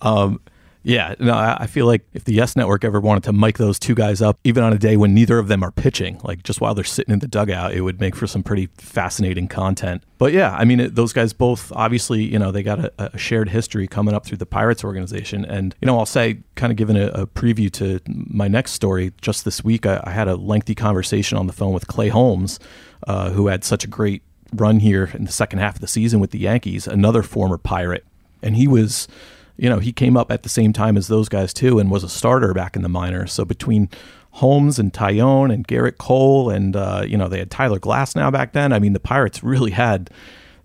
um, 0.00 0.40
yeah, 0.86 1.16
no, 1.18 1.34
I 1.34 1.66
feel 1.66 1.84
like 1.84 2.06
if 2.14 2.22
the 2.22 2.32
Yes 2.32 2.54
Network 2.54 2.84
ever 2.84 3.00
wanted 3.00 3.24
to 3.24 3.32
mic 3.32 3.58
those 3.58 3.76
two 3.76 3.96
guys 3.96 4.22
up, 4.22 4.38
even 4.44 4.62
on 4.62 4.72
a 4.72 4.78
day 4.78 4.96
when 4.96 5.14
neither 5.14 5.40
of 5.40 5.48
them 5.48 5.64
are 5.64 5.72
pitching, 5.72 6.20
like 6.22 6.44
just 6.44 6.60
while 6.60 6.76
they're 6.76 6.84
sitting 6.84 7.12
in 7.12 7.18
the 7.18 7.26
dugout, 7.26 7.74
it 7.74 7.80
would 7.80 7.98
make 7.98 8.14
for 8.14 8.28
some 8.28 8.44
pretty 8.44 8.68
fascinating 8.78 9.48
content. 9.48 10.04
But 10.18 10.32
yeah, 10.32 10.54
I 10.54 10.64
mean, 10.64 10.78
it, 10.78 10.94
those 10.94 11.12
guys 11.12 11.32
both 11.32 11.72
obviously, 11.72 12.22
you 12.22 12.38
know, 12.38 12.52
they 12.52 12.62
got 12.62 12.78
a, 12.78 12.92
a, 12.98 13.18
shared 13.18 13.48
history 13.48 13.88
coming 13.88 14.14
up 14.14 14.24
through 14.24 14.38
the 14.38 14.46
Pirates 14.46 14.84
organization. 14.84 15.44
And, 15.44 15.74
you 15.80 15.86
know, 15.86 15.98
I'll 15.98 16.06
say, 16.06 16.38
kind 16.54 16.70
of 16.70 16.76
giving 16.76 16.96
a, 16.96 17.08
a 17.08 17.26
preview 17.26 17.68
to 17.72 17.98
my 18.06 18.46
next 18.46 18.70
story, 18.70 19.12
just 19.20 19.44
this 19.44 19.64
week, 19.64 19.86
I, 19.86 20.00
I, 20.04 20.10
had 20.10 20.28
a 20.28 20.36
lengthy 20.36 20.76
conversation 20.76 21.36
on 21.36 21.48
the 21.48 21.52
phone 21.52 21.72
with 21.72 21.88
Clay 21.88 22.10
Holmes, 22.10 22.60
uh, 23.08 23.30
who 23.30 23.48
had 23.48 23.64
such 23.64 23.82
a 23.82 23.88
great 23.88 24.22
run 24.54 24.78
here 24.78 25.10
in 25.14 25.24
the 25.24 25.32
second 25.32 25.58
half 25.58 25.74
of 25.74 25.80
the 25.80 25.88
season 25.88 26.20
with 26.20 26.30
the 26.30 26.38
Yankees, 26.38 26.86
another 26.86 27.24
former 27.24 27.58
Pirate. 27.58 28.04
And 28.40 28.54
he 28.54 28.68
was 28.68 29.08
you 29.56 29.68
know, 29.68 29.78
he 29.78 29.92
came 29.92 30.16
up 30.16 30.30
at 30.30 30.42
the 30.42 30.48
same 30.48 30.72
time 30.72 30.96
as 30.96 31.08
those 31.08 31.28
guys 31.28 31.52
too 31.52 31.78
and 31.78 31.90
was 31.90 32.04
a 32.04 32.08
starter 32.08 32.52
back 32.52 32.76
in 32.76 32.82
the 32.82 32.88
minors. 32.88 33.32
So 33.32 33.44
between 33.44 33.88
Holmes 34.32 34.78
and 34.78 34.92
Taillon 34.92 35.52
and 35.52 35.66
Gerrit 35.66 35.96
Cole 35.96 36.50
and 36.50 36.76
uh, 36.76 37.04
you 37.06 37.16
know 37.16 37.26
they 37.26 37.38
had 37.38 37.50
Tyler 37.50 37.78
Glasnow 37.78 38.30
back 38.30 38.52
then. 38.52 38.72
I 38.72 38.78
mean, 38.78 38.92
the 38.92 39.00
Pirates 39.00 39.42
really 39.42 39.70
had 39.70 40.10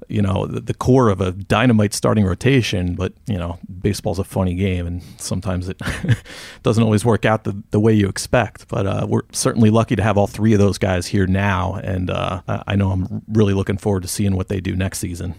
you 0.10 0.22
know 0.22 0.46
the, 0.46 0.60
the, 0.60 0.74
core 0.74 1.08
of 1.08 1.22
a 1.22 1.32
dynamite 1.32 1.94
starting 1.94 2.26
rotation. 2.26 2.96
But 2.96 3.14
you 3.28 3.38
know, 3.38 3.60
baseball's 3.82 4.20
a 4.20 4.26
funny 4.26 4.56
game, 4.56 4.86
and 4.86 5.02
sometimes 5.18 5.70
it 5.70 5.82
doesn't 6.64 6.84
always 6.84 7.06
work 7.06 7.26
out 7.26 7.46
the, 7.46 7.64
the 7.72 7.80
way 7.80 7.94
you 7.94 8.10
expect. 8.10 8.68
But 8.68 8.86
uh, 8.86 9.06
we're 9.08 9.22
certainly 9.32 9.70
lucky 9.70 9.96
to 9.96 10.04
have 10.04 10.18
all 10.18 10.28
three 10.28 10.52
of 10.52 10.60
those 10.60 10.78
guys 10.78 11.08
here 11.08 11.26
now, 11.26 11.76
and 11.76 12.10
uh, 12.10 12.42
I 12.48 12.76
know 12.76 12.92
I'm 12.92 13.22
really 13.30 13.54
looking 13.54 13.78
forward 13.78 14.02
to 14.02 14.10
seeing 14.10 14.36
what 14.36 14.50
they 14.50 14.60
do 14.60 14.76
next 14.76 15.00
season. 15.00 15.36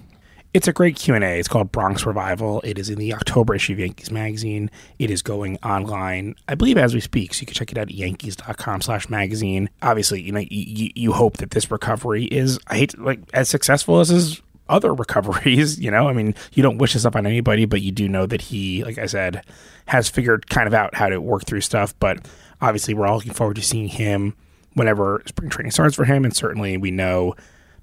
It's 0.54 0.68
a 0.68 0.72
great 0.72 0.96
Q&A. 0.96 1.38
It's 1.38 1.48
called 1.48 1.72
Bronx 1.72 2.04
Revival. 2.04 2.60
It 2.62 2.78
is 2.78 2.90
in 2.90 2.98
the 2.98 3.14
October 3.14 3.54
issue 3.54 3.72
of 3.72 3.78
Yankees 3.78 4.10
Magazine. 4.10 4.70
It 4.98 5.10
is 5.10 5.22
going 5.22 5.56
online, 5.62 6.34
I 6.46 6.56
believe, 6.56 6.76
as 6.76 6.92
we 6.92 7.00
speak. 7.00 7.32
So 7.32 7.40
you 7.40 7.46
can 7.46 7.54
check 7.54 7.72
it 7.72 7.78
out 7.78 7.88
at 7.88 7.94
yankees.com 7.94 8.82
slash 8.82 9.08
magazine. 9.08 9.70
Obviously, 9.80 10.20
you 10.20 10.30
know, 10.30 10.42
you, 10.50 10.90
you 10.94 11.12
hope 11.12 11.38
that 11.38 11.52
this 11.52 11.70
recovery 11.70 12.24
is, 12.24 12.58
I 12.66 12.76
hate, 12.76 12.90
to, 12.90 13.02
like, 13.02 13.20
as 13.32 13.48
successful 13.48 14.00
as 14.00 14.10
his 14.10 14.42
other 14.68 14.92
recoveries, 14.94 15.80
you 15.80 15.90
know? 15.90 16.06
I 16.06 16.12
mean, 16.12 16.34
you 16.52 16.62
don't 16.62 16.76
wish 16.76 16.92
this 16.92 17.06
up 17.06 17.16
on 17.16 17.24
anybody, 17.24 17.64
but 17.64 17.80
you 17.80 17.90
do 17.90 18.06
know 18.06 18.26
that 18.26 18.42
he, 18.42 18.84
like 18.84 18.98
I 18.98 19.06
said, 19.06 19.46
has 19.86 20.10
figured 20.10 20.50
kind 20.50 20.66
of 20.66 20.74
out 20.74 20.94
how 20.94 21.08
to 21.08 21.18
work 21.18 21.46
through 21.46 21.62
stuff. 21.62 21.98
But 21.98 22.28
obviously, 22.60 22.92
we're 22.92 23.06
all 23.06 23.16
looking 23.16 23.32
forward 23.32 23.56
to 23.56 23.62
seeing 23.62 23.88
him 23.88 24.34
whenever 24.74 25.22
spring 25.24 25.48
training 25.48 25.70
starts 25.70 25.96
for 25.96 26.04
him. 26.04 26.26
And 26.26 26.36
certainly 26.36 26.76
we 26.76 26.90
know 26.90 27.36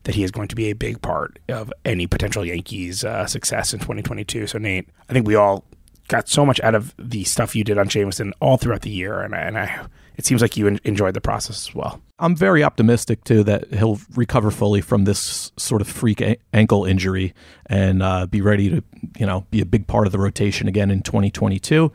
that 0.04 0.16
he 0.16 0.24
is 0.24 0.32
going 0.32 0.48
to 0.48 0.56
be 0.56 0.70
a 0.70 0.74
big 0.74 1.02
part 1.02 1.40
of 1.50 1.72
any 1.86 2.08
potential 2.08 2.46
Yankees 2.46 3.04
uh, 3.04 3.26
success 3.26 3.74
in 3.74 3.80
2022. 3.80 4.48
So, 4.48 4.58
Nate, 4.58 4.88
I 5.10 5.14
think 5.14 5.28
we 5.28 5.36
all 5.36 5.66
got 6.08 6.28
so 6.28 6.46
much 6.46 6.60
out 6.62 6.76
of 6.76 6.94
the 6.98 7.24
stuff 7.24 7.56
you 7.56 7.64
did 7.64 7.78
on 7.78 7.88
Jameson 7.88 8.34
all 8.40 8.58
throughout 8.58 8.82
the 8.82 8.90
year, 8.90 9.22
and 9.22 9.36
I, 9.36 9.40
and 9.40 9.58
I 9.58 9.88
it 10.20 10.26
seems 10.26 10.42
like 10.42 10.58
you 10.58 10.68
en- 10.68 10.82
enjoyed 10.84 11.14
the 11.14 11.22
process 11.22 11.70
as 11.70 11.74
well. 11.74 12.02
I'm 12.20 12.36
very 12.36 12.62
optimistic 12.62 13.24
too 13.24 13.42
that 13.46 13.74
he'll 13.74 14.02
recover 14.16 14.52
fully 14.52 14.82
from 14.82 15.06
this 15.06 15.54
sort 15.56 15.82
of 15.82 15.88
freak 15.88 16.20
a- 16.20 16.36
ankle 16.52 16.84
injury 16.84 17.34
and 17.68 18.04
uh, 18.04 18.26
be 18.26 18.42
ready 18.42 18.70
to, 18.70 18.84
you 19.18 19.26
know, 19.26 19.46
be 19.50 19.62
a 19.62 19.66
big 19.66 19.88
part 19.88 20.08
of 20.08 20.12
the 20.12 20.20
rotation 20.20 20.68
again 20.68 20.92
in 20.92 21.04
2022. 21.04 21.94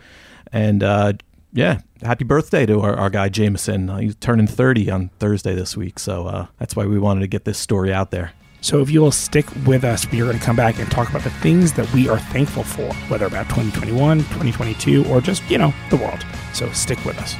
And 0.53 0.83
uh, 0.83 1.13
yeah, 1.55 1.81
happy 2.03 2.25
birthday 2.25 2.67
to 2.67 2.81
our, 2.81 2.97
our 2.97 3.09
guy 3.09 3.29
Jameson. 3.29 3.89
Uh, 3.89 3.99
he's 3.99 4.17
turning 4.17 4.49
30 4.49 4.91
on 4.91 5.11
Thursday 5.21 5.55
this 5.55 5.77
week, 5.77 6.01
so 6.01 6.27
uh, 6.27 6.47
that's 6.59 6.75
why 6.75 6.85
we 6.85 6.99
wanted 6.99 7.21
to 7.21 7.29
get 7.29 7.45
this 7.45 7.59
story 7.59 7.93
out 7.93 8.11
there. 8.11 8.33
So 8.61 8.81
if 8.81 8.91
you 8.91 9.01
will 9.01 9.13
stick 9.13 9.47
with 9.65 9.85
us, 9.85 10.11
we 10.11 10.21
are 10.21 10.25
going 10.25 10.39
to 10.39 10.45
come 10.45 10.57
back 10.57 10.79
and 10.81 10.91
talk 10.91 11.11
about 11.11 11.23
the 11.23 11.31
things 11.31 11.73
that 11.75 11.91
we 11.93 12.09
are 12.09 12.19
thankful 12.19 12.65
for, 12.65 12.93
whether 13.09 13.27
about 13.27 13.45
2021, 13.51 14.19
2022, 14.19 15.05
or 15.07 15.21
just, 15.21 15.49
you 15.49 15.59
know, 15.59 15.73
the 15.91 15.97
world. 15.97 16.25
So 16.53 16.71
stick 16.73 17.05
with 17.05 17.19
us. 17.19 17.35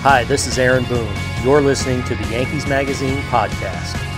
Hi, 0.00 0.24
this 0.24 0.46
is 0.46 0.58
Aaron 0.58 0.84
Boone. 0.84 1.14
You're 1.44 1.60
listening 1.60 2.02
to 2.04 2.14
the 2.16 2.24
Yankees 2.30 2.66
Magazine 2.66 3.18
podcast. 3.24 4.17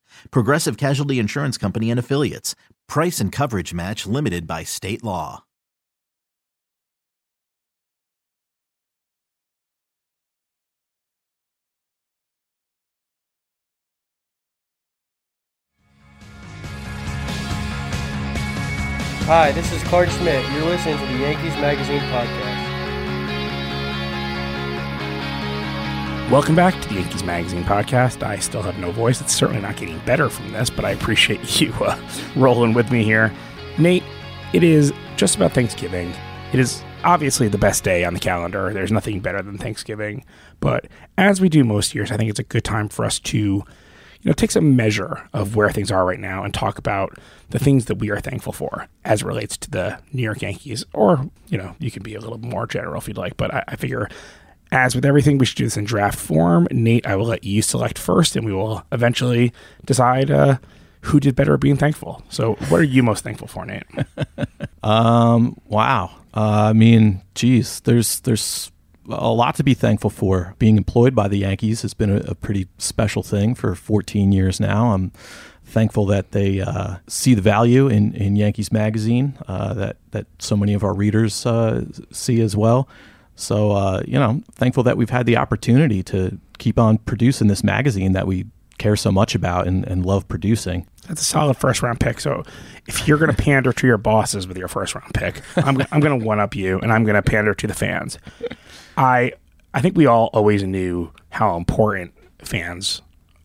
Progressive 0.31 0.77
Casualty 0.77 1.19
Insurance 1.19 1.57
Company 1.57 1.89
and 1.89 1.99
Affiliates. 1.99 2.55
Price 2.87 3.19
and 3.19 3.31
coverage 3.31 3.73
match 3.73 4.05
limited 4.05 4.45
by 4.45 4.63
state 4.63 5.03
law. 5.03 5.43
Hi, 19.33 19.53
this 19.53 19.71
is 19.71 19.81
Clarke 19.83 20.09
Schmidt. 20.09 20.43
You're 20.51 20.65
listening 20.65 20.97
to 20.97 21.05
the 21.05 21.19
Yankees 21.19 21.55
Magazine 21.55 22.01
podcast. 22.11 22.50
Welcome 26.31 26.55
back 26.55 26.81
to 26.81 26.87
the 26.87 26.95
Yankees 26.95 27.25
Magazine 27.25 27.65
podcast. 27.65 28.23
I 28.23 28.39
still 28.39 28.61
have 28.61 28.77
no 28.77 28.89
voice. 28.93 29.19
It's 29.19 29.35
certainly 29.35 29.61
not 29.61 29.75
getting 29.75 29.99
better 30.05 30.29
from 30.29 30.53
this, 30.53 30.69
but 30.69 30.85
I 30.85 30.91
appreciate 30.91 31.59
you 31.59 31.73
uh, 31.73 31.99
rolling 32.37 32.73
with 32.73 32.89
me 32.89 33.03
here. 33.03 33.33
Nate, 33.77 34.03
it 34.53 34.63
is 34.63 34.93
just 35.17 35.35
about 35.35 35.51
Thanksgiving. 35.51 36.13
It 36.53 36.59
is 36.61 36.85
obviously 37.03 37.49
the 37.49 37.57
best 37.57 37.83
day 37.83 38.05
on 38.05 38.13
the 38.13 38.19
calendar. 38.21 38.71
There's 38.71 38.93
nothing 38.93 39.19
better 39.19 39.41
than 39.41 39.57
Thanksgiving. 39.57 40.23
But 40.61 40.87
as 41.17 41.41
we 41.41 41.49
do 41.49 41.65
most 41.65 41.93
years, 41.93 42.13
I 42.13 42.15
think 42.15 42.29
it's 42.29 42.39
a 42.39 42.43
good 42.43 42.63
time 42.63 42.87
for 42.87 43.03
us 43.03 43.19
to 43.19 43.37
you 43.37 44.29
know, 44.29 44.33
take 44.33 44.51
some 44.51 44.75
measure 44.75 45.27
of 45.33 45.57
where 45.57 45.69
things 45.69 45.91
are 45.91 46.05
right 46.05 46.19
now 46.19 46.45
and 46.45 46.53
talk 46.53 46.77
about 46.77 47.17
the 47.49 47.59
things 47.59 47.85
that 47.85 47.95
we 47.95 48.09
are 48.09 48.21
thankful 48.21 48.53
for 48.53 48.87
as 49.03 49.21
it 49.21 49.25
relates 49.25 49.57
to 49.57 49.69
the 49.69 49.99
New 50.13 50.21
York 50.21 50.41
Yankees. 50.41 50.85
Or, 50.93 51.29
you 51.49 51.57
know, 51.57 51.75
you 51.79 51.91
can 51.91 52.03
be 52.03 52.15
a 52.15 52.21
little 52.21 52.37
more 52.37 52.67
general 52.67 53.01
if 53.01 53.07
you'd 53.09 53.17
like, 53.17 53.35
but 53.35 53.53
I, 53.53 53.63
I 53.67 53.75
figure 53.75 54.07
as 54.71 54.95
with 54.95 55.05
everything, 55.05 55.37
we 55.37 55.45
should 55.45 55.57
do 55.57 55.65
this 55.65 55.77
in 55.77 55.83
draft 55.83 56.17
form. 56.17 56.67
Nate, 56.71 57.05
I 57.05 57.15
will 57.15 57.25
let 57.25 57.43
you 57.43 57.61
select 57.61 57.97
first, 57.97 58.35
and 58.35 58.45
we 58.45 58.53
will 58.53 58.83
eventually 58.91 59.51
decide 59.85 60.31
uh, 60.31 60.57
who 61.01 61.19
did 61.19 61.35
better 61.35 61.53
at 61.53 61.59
being 61.59 61.77
thankful. 61.77 62.23
So, 62.29 62.53
what 62.69 62.79
are 62.79 62.83
you 62.83 63.03
most 63.03 63.23
thankful 63.23 63.47
for, 63.47 63.65
Nate? 63.65 63.83
Um, 64.83 65.59
wow. 65.67 66.09
Uh, 66.33 66.69
I 66.69 66.73
mean, 66.73 67.21
geez, 67.35 67.81
there's 67.81 68.19
there's 68.21 68.71
a 69.09 69.29
lot 69.29 69.55
to 69.55 69.63
be 69.63 69.73
thankful 69.73 70.09
for. 70.09 70.55
Being 70.57 70.77
employed 70.77 71.13
by 71.13 71.27
the 71.27 71.37
Yankees 71.37 71.81
has 71.83 71.93
been 71.93 72.09
a, 72.09 72.31
a 72.31 72.33
pretty 72.35 72.67
special 72.79 73.23
thing 73.23 73.53
for 73.53 73.75
14 73.75 74.31
years 74.31 74.59
now. 74.59 74.93
I'm 74.93 75.11
thankful 75.65 76.05
that 76.07 76.31
they 76.31 76.61
uh, 76.61 76.97
see 77.07 77.33
the 77.33 77.41
value 77.41 77.87
in, 77.87 78.13
in 78.13 78.35
Yankees 78.35 78.71
Magazine 78.71 79.37
uh, 79.47 79.73
that 79.75 79.97
that 80.11 80.25
so 80.39 80.55
many 80.55 80.73
of 80.73 80.83
our 80.83 80.93
readers 80.93 81.45
uh, 81.45 81.85
see 82.11 82.41
as 82.41 82.55
well. 82.55 82.87
So 83.41 83.71
uh, 83.71 84.03
you 84.07 84.19
know, 84.19 84.41
thankful 84.53 84.83
that 84.83 84.97
we've 84.97 85.09
had 85.09 85.25
the 85.25 85.37
opportunity 85.37 86.03
to 86.03 86.37
keep 86.57 86.79
on 86.79 86.97
producing 86.99 87.47
this 87.47 87.63
magazine 87.63 88.13
that 88.13 88.27
we 88.27 88.45
care 88.77 88.95
so 88.95 89.11
much 89.11 89.35
about 89.35 89.67
and, 89.67 89.85
and 89.87 90.05
love 90.05 90.27
producing. 90.27 90.87
That's 91.07 91.21
a 91.21 91.25
solid 91.25 91.55
first 91.57 91.81
round 91.81 91.99
pick. 91.99 92.19
So, 92.19 92.43
if 92.87 93.07
you're 93.07 93.17
going 93.17 93.33
to 93.33 93.41
pander 93.41 93.73
to 93.73 93.87
your 93.87 93.97
bosses 93.97 94.47
with 94.47 94.57
your 94.57 94.67
first 94.67 94.95
round 94.95 95.13
pick, 95.13 95.41
I'm, 95.57 95.81
I'm 95.91 95.99
going 95.99 96.19
to 96.19 96.25
one 96.25 96.39
up 96.39 96.55
you, 96.55 96.79
and 96.79 96.91
I'm 96.91 97.03
going 97.03 97.15
to 97.15 97.21
pander 97.21 97.53
to 97.53 97.67
the 97.67 97.73
fans. 97.73 98.17
I 98.97 99.33
I 99.73 99.81
think 99.81 99.95
we 99.95 100.05
all 100.05 100.29
always 100.33 100.63
knew 100.63 101.11
how 101.29 101.57
important 101.57 102.13
fans 102.43 103.01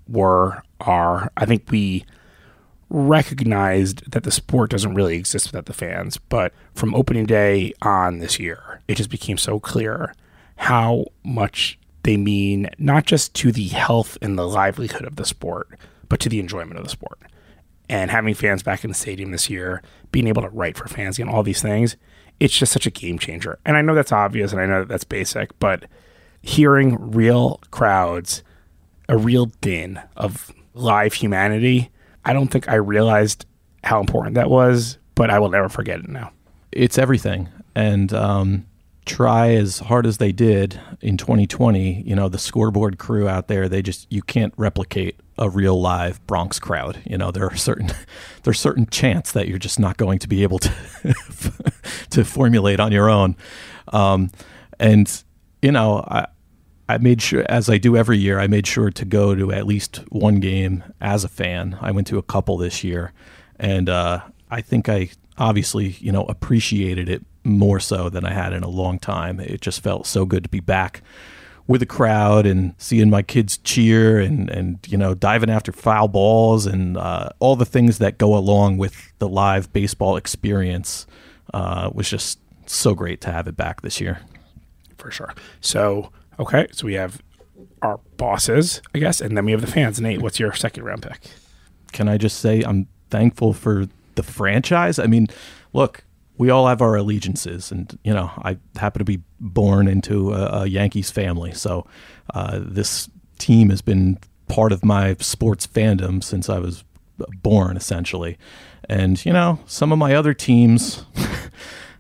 were 0.09 0.63
are. 0.81 1.31
I 1.37 1.47
think 1.47 1.71
we 1.71 2.05
recognized 2.89 4.11
that 4.11 4.23
the 4.23 4.31
sport 4.31 4.71
doesn't 4.71 4.95
really 4.95 5.17
exist 5.17 5.49
without 5.49 5.67
the 5.67 5.73
fans, 5.73 6.19
but 6.19 6.53
from 6.75 6.95
opening 6.95 7.27
day 7.27 7.73
on 7.83 8.19
this 8.19 8.39
year, 8.39 8.81
it 8.87 8.97
just 8.97 9.11
became 9.11 9.39
so 9.39 9.59
clear 9.59 10.15
how 10.57 11.07
much 11.25 11.79
they 12.05 12.17
mean 12.17 12.71
not 12.79 13.05
just 13.05 13.35
to 13.35 13.51
the 13.51 13.69
health 13.69 14.17
and 14.23 14.39
the 14.39 14.47
livelihood 14.47 15.05
of 15.05 15.17
the 15.17 15.25
sport, 15.25 15.69
but 16.09 16.21
to 16.21 16.29
the 16.29 16.39
enjoyment 16.39 16.79
of 16.79 16.85
the 16.85 16.91
sport. 16.91 17.19
And 17.89 18.11
having 18.11 18.35
fans 18.35 18.63
back 18.63 18.85
in 18.85 18.91
the 18.91 18.95
stadium 18.95 19.33
this 19.33 19.51
year, 19.51 19.83
being 20.13 20.29
able 20.29 20.43
to 20.43 20.49
write 20.49 20.77
for 20.77 20.89
fans 20.89 21.19
and 21.19 21.29
all 21.29 21.43
these 21.43 21.63
things, 21.63 21.97
it's 22.39 22.57
just 22.57 22.73
such 22.73 22.87
a 22.87 22.91
game 22.91 23.19
changer. 23.19 23.59
And 23.65 23.77
I 23.77 23.83
know 23.83 23.95
that's 23.95 24.13
obvious 24.13 24.53
and 24.53 24.61
I 24.61 24.67
know 24.67 24.81
that 24.81 24.89
that's 24.89 25.05
basic, 25.05 25.59
but 25.59 25.87
hearing 26.43 26.97
real 27.13 27.61
crowds, 27.71 28.43
a 29.09 29.17
real 29.17 29.47
din 29.61 30.01
of 30.17 30.53
live 30.75 31.15
humanity, 31.15 31.91
I 32.27 32.33
don't 32.33 32.49
think 32.49 32.69
I 32.69 32.75
realized 32.75 33.47
how 33.85 34.01
important 34.01 34.35
that 34.35 34.51
was, 34.51 34.99
but 35.15 35.31
I 35.31 35.39
will 35.39 35.49
never 35.49 35.69
forget 35.69 36.01
it 36.01 36.09
now. 36.09 36.33
It's 36.73 36.99
everything. 36.99 37.49
And 37.77 38.13
um, 38.13 38.67
try 39.05 39.55
as 39.55 39.79
hard 39.79 40.07
as 40.07 40.19
they 40.19 40.33
did 40.33 40.81
in 41.01 41.17
2020, 41.17 42.03
you 42.03 42.17
know, 42.17 42.29
the 42.29 42.39
scoreboard 42.39 42.99
crew 42.99 43.29
out 43.29 43.47
there, 43.47 43.69
they 43.69 43.81
just, 43.81 44.13
you 44.13 44.23
can't 44.23 44.53
replicate 44.57 45.21
a 45.39 45.49
real 45.49 45.81
live 45.81 46.27
Bronx 46.27 46.59
crowd. 46.59 47.01
You 47.07 47.17
know, 47.17 47.31
there 47.31 47.47
are 47.47 47.57
certain 47.57 47.91
there's 48.43 48.59
certain 48.59 48.87
chants 48.87 49.33
that 49.33 49.47
you're 49.47 49.59
just 49.59 49.79
not 49.79 49.97
going 49.97 50.19
to 50.19 50.29
be 50.29 50.43
able 50.43 50.59
to 50.59 50.73
to 52.11 52.25
formulate 52.25 52.81
on 52.81 52.91
your 52.91 53.09
own. 53.09 53.37
Um, 53.93 54.31
and 54.81 55.23
you 55.63 55.71
know, 55.71 56.05
I 56.09 56.27
I 56.89 56.99
made 56.99 57.21
sure 57.21 57.45
as 57.49 57.69
I 57.69 57.79
do 57.79 57.97
every 57.97 58.19
year, 58.19 58.39
I 58.39 58.47
made 58.47 58.67
sure 58.67 58.91
to 58.91 59.05
go 59.05 59.35
to 59.35 59.53
at 59.53 59.67
least 59.67 60.05
one 60.11 60.39
game 60.41 60.85
as 61.01 61.25
a 61.25 61.29
fan. 61.29 61.77
I 61.81 61.91
went 61.91 62.07
to 62.09 62.19
a 62.19 62.23
couple 62.23 62.57
this 62.57 62.85
year, 62.85 63.13
and 63.59 63.89
uh, 63.89 64.21
I 64.51 64.61
think 64.61 64.89
I 64.89 65.11
obviously 65.39 65.97
you 65.99 66.13
know 66.13 66.25
appreciated 66.25 67.09
it 67.09 67.25
more 67.45 67.81
so 67.81 68.09
than 68.09 68.25
I 68.25 68.33
had 68.33 68.53
in 68.53 68.63
a 68.63 68.69
long 68.69 68.99
time. 68.99 69.41
It 69.41 69.61
just 69.61 69.83
felt 69.83 70.07
so 70.07 70.25
good 70.25 70.45
to 70.45 70.49
be 70.49 70.61
back 70.61 71.03
with 71.67 71.81
the 71.81 71.87
crowd 71.87 72.47
and 72.47 72.75
seeing 72.79 73.11
my 73.11 73.23
kids 73.23 73.59
cheer 73.59 74.21
and 74.21 74.49
and 74.51 74.79
you 74.87 74.97
know 74.97 75.15
diving 75.15 75.51
after 75.51 75.73
foul 75.73 76.09
balls 76.09 76.67
and 76.67 76.97
uh, 76.97 77.31
all 77.41 77.57
the 77.57 77.67
things 77.67 77.99
that 77.99 78.19
go 78.19 78.37
along 78.37 78.79
with 78.79 79.13
the 79.19 79.29
live 79.29 79.73
baseball 79.73 80.17
experience 80.17 81.07
uh, 81.53 81.91
was 81.93 82.09
just 82.09 82.39
so 82.67 82.95
great 82.95 83.21
to 83.21 83.33
have 83.33 83.49
it 83.49 83.57
back 83.57 83.83
this 83.83 84.01
year. 84.01 84.21
For 84.99 85.11
sure. 85.11 85.35
So 85.61 86.11
okay, 86.39 86.67
so 86.73 86.87
we 86.87 86.95
have 86.95 87.23
our 87.83 87.99
bosses, 88.17 88.83
I 88.95 88.99
guess, 88.99 89.21
and 89.21 89.37
then 89.37 89.45
we 89.45 89.53
have 89.53 89.61
the 89.61 89.67
fans. 89.67 90.01
Nate, 90.01 90.21
what's 90.21 90.39
your 90.39 90.53
second 90.53 90.85
round 90.85 91.03
pick? 91.03 91.21
Can 91.93 92.09
I 92.09 92.17
just 92.17 92.39
say 92.41 92.63
I'm 92.63 92.89
thankful 93.11 93.53
for 93.53 93.87
the 94.15 94.23
franchise? 94.23 94.99
I 94.99 95.07
mean, 95.07 95.29
look, 95.73 96.05
we 96.39 96.51
all 96.51 96.67
have 96.67 96.83
our 96.83 96.97
allegiances, 96.97 97.71
and 97.71 97.99
you 98.05 98.13
know, 98.13 98.31
I 98.39 98.59
happen 98.77 99.01
to 99.01 99.05
be 99.05 99.23
born 99.41 99.89
into 99.89 100.33
a, 100.33 100.63
a 100.63 100.67
Yankees 100.67 101.11
family, 101.11 101.53
so 101.53 101.87
uh, 102.35 102.61
this 102.63 103.09
team 103.39 103.71
has 103.71 103.83
been 103.83 104.19
part 104.49 104.73
of 104.73 104.85
my 104.85 105.17
sports 105.21 105.67
fandom 105.67 106.23
since 106.23 106.49
I 106.49 106.59
was 106.59 106.85
born, 107.43 107.77
essentially. 107.77 108.39
And 108.89 109.25
you 109.25 109.33
know, 109.33 109.59
some 109.67 109.93
of 109.93 109.99
my 109.99 110.15
other 110.15 110.35
teams 110.35 111.05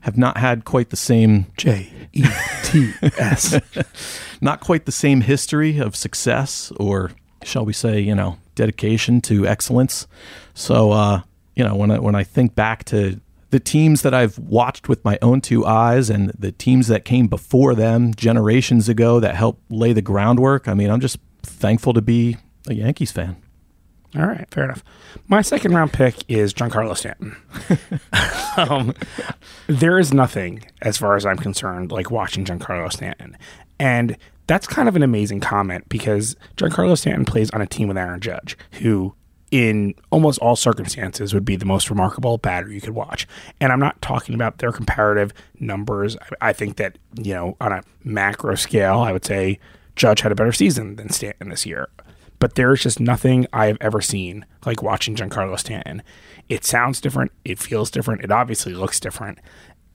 have 0.06 0.16
not 0.16 0.36
had 0.36 0.64
quite 0.64 0.90
the 0.90 0.96
same 0.96 1.46
J 1.56 1.90
E 2.12 2.24
T 2.62 2.92
S, 3.02 3.58
not 4.40 4.60
quite 4.60 4.86
the 4.86 4.92
same 4.92 5.20
history 5.22 5.78
of 5.78 5.96
success, 5.96 6.72
or 6.78 7.10
shall 7.42 7.64
we 7.64 7.72
say, 7.72 7.98
you 7.98 8.14
know, 8.14 8.38
dedication 8.54 9.20
to 9.22 9.48
excellence. 9.48 10.06
So, 10.54 10.92
uh, 10.92 11.22
you 11.56 11.64
know, 11.64 11.74
when 11.74 11.90
I 11.90 11.98
when 11.98 12.14
I 12.14 12.22
think 12.22 12.54
back 12.54 12.84
to 12.84 13.20
the 13.50 13.58
teams 13.58 14.02
that 14.02 14.14
I've 14.14 14.38
watched 14.38 14.88
with 14.88 15.04
my 15.04 15.18
own 15.22 15.40
two 15.40 15.66
eyes 15.66 16.08
and 16.08 16.30
the 16.38 16.52
teams 16.52 16.86
that 16.86 17.04
came 17.04 17.26
before 17.26 17.74
them 17.74 18.14
generations 18.14 18.88
ago 18.88 19.18
that 19.18 19.34
helped 19.34 19.68
lay 19.72 19.92
the 19.92 20.02
groundwork. 20.02 20.68
I 20.68 20.74
mean, 20.74 20.88
I'm 20.88 21.00
just 21.00 21.18
thankful 21.42 21.92
to 21.94 22.00
be 22.00 22.36
a 22.68 22.74
Yankees 22.74 23.10
fan. 23.10 23.42
All 24.16 24.26
right, 24.26 24.48
fair 24.50 24.64
enough. 24.64 24.82
My 25.28 25.42
second 25.42 25.74
round 25.74 25.92
pick 25.92 26.16
is 26.28 26.54
Giancarlo 26.54 26.96
Stanton. 26.96 27.36
um, 28.56 28.94
there 29.66 29.98
is 29.98 30.14
nothing, 30.14 30.64
as 30.80 30.96
far 30.96 31.16
as 31.16 31.26
I'm 31.26 31.36
concerned, 31.36 31.92
like 31.92 32.10
watching 32.10 32.44
Giancarlo 32.44 32.90
Stanton. 32.92 33.36
And 33.78 34.16
that's 34.46 34.66
kind 34.66 34.88
of 34.88 34.96
an 34.96 35.02
amazing 35.02 35.40
comment 35.40 35.88
because 35.88 36.36
Giancarlo 36.56 36.96
Stanton 36.96 37.24
plays 37.24 37.50
on 37.50 37.60
a 37.60 37.66
team 37.66 37.88
with 37.88 37.98
Aaron 37.98 38.20
Judge, 38.20 38.56
who 38.72 39.14
in 39.50 39.94
almost 40.10 40.38
all 40.40 40.56
circumstances 40.56 41.32
would 41.32 41.44
be 41.44 41.56
the 41.56 41.64
most 41.64 41.90
remarkable 41.90 42.38
batter 42.38 42.70
you 42.70 42.80
could 42.80 42.94
watch. 42.94 43.26
And 43.60 43.72
I'm 43.72 43.80
not 43.80 44.00
talking 44.02 44.34
about 44.34 44.58
their 44.58 44.72
comparative 44.72 45.32
numbers. 45.60 46.16
I, 46.16 46.48
I 46.48 46.52
think 46.52 46.76
that, 46.76 46.98
you 47.14 47.34
know, 47.34 47.56
on 47.60 47.72
a 47.72 47.82
macro 48.02 48.54
scale, 48.54 49.00
I 49.00 49.12
would 49.12 49.24
say 49.24 49.58
Judge 49.94 50.20
had 50.20 50.32
a 50.32 50.34
better 50.34 50.52
season 50.52 50.96
than 50.96 51.10
Stanton 51.10 51.48
this 51.50 51.66
year. 51.66 51.88
But 52.38 52.54
there's 52.54 52.82
just 52.82 53.00
nothing 53.00 53.46
I 53.52 53.66
have 53.66 53.78
ever 53.80 54.00
seen 54.00 54.44
like 54.64 54.82
watching 54.82 55.16
Giancarlo 55.16 55.58
Stanton. 55.58 56.02
It 56.48 56.64
sounds 56.64 57.00
different. 57.00 57.32
It 57.44 57.58
feels 57.58 57.90
different. 57.90 58.22
It 58.22 58.30
obviously 58.30 58.74
looks 58.74 59.00
different. 59.00 59.38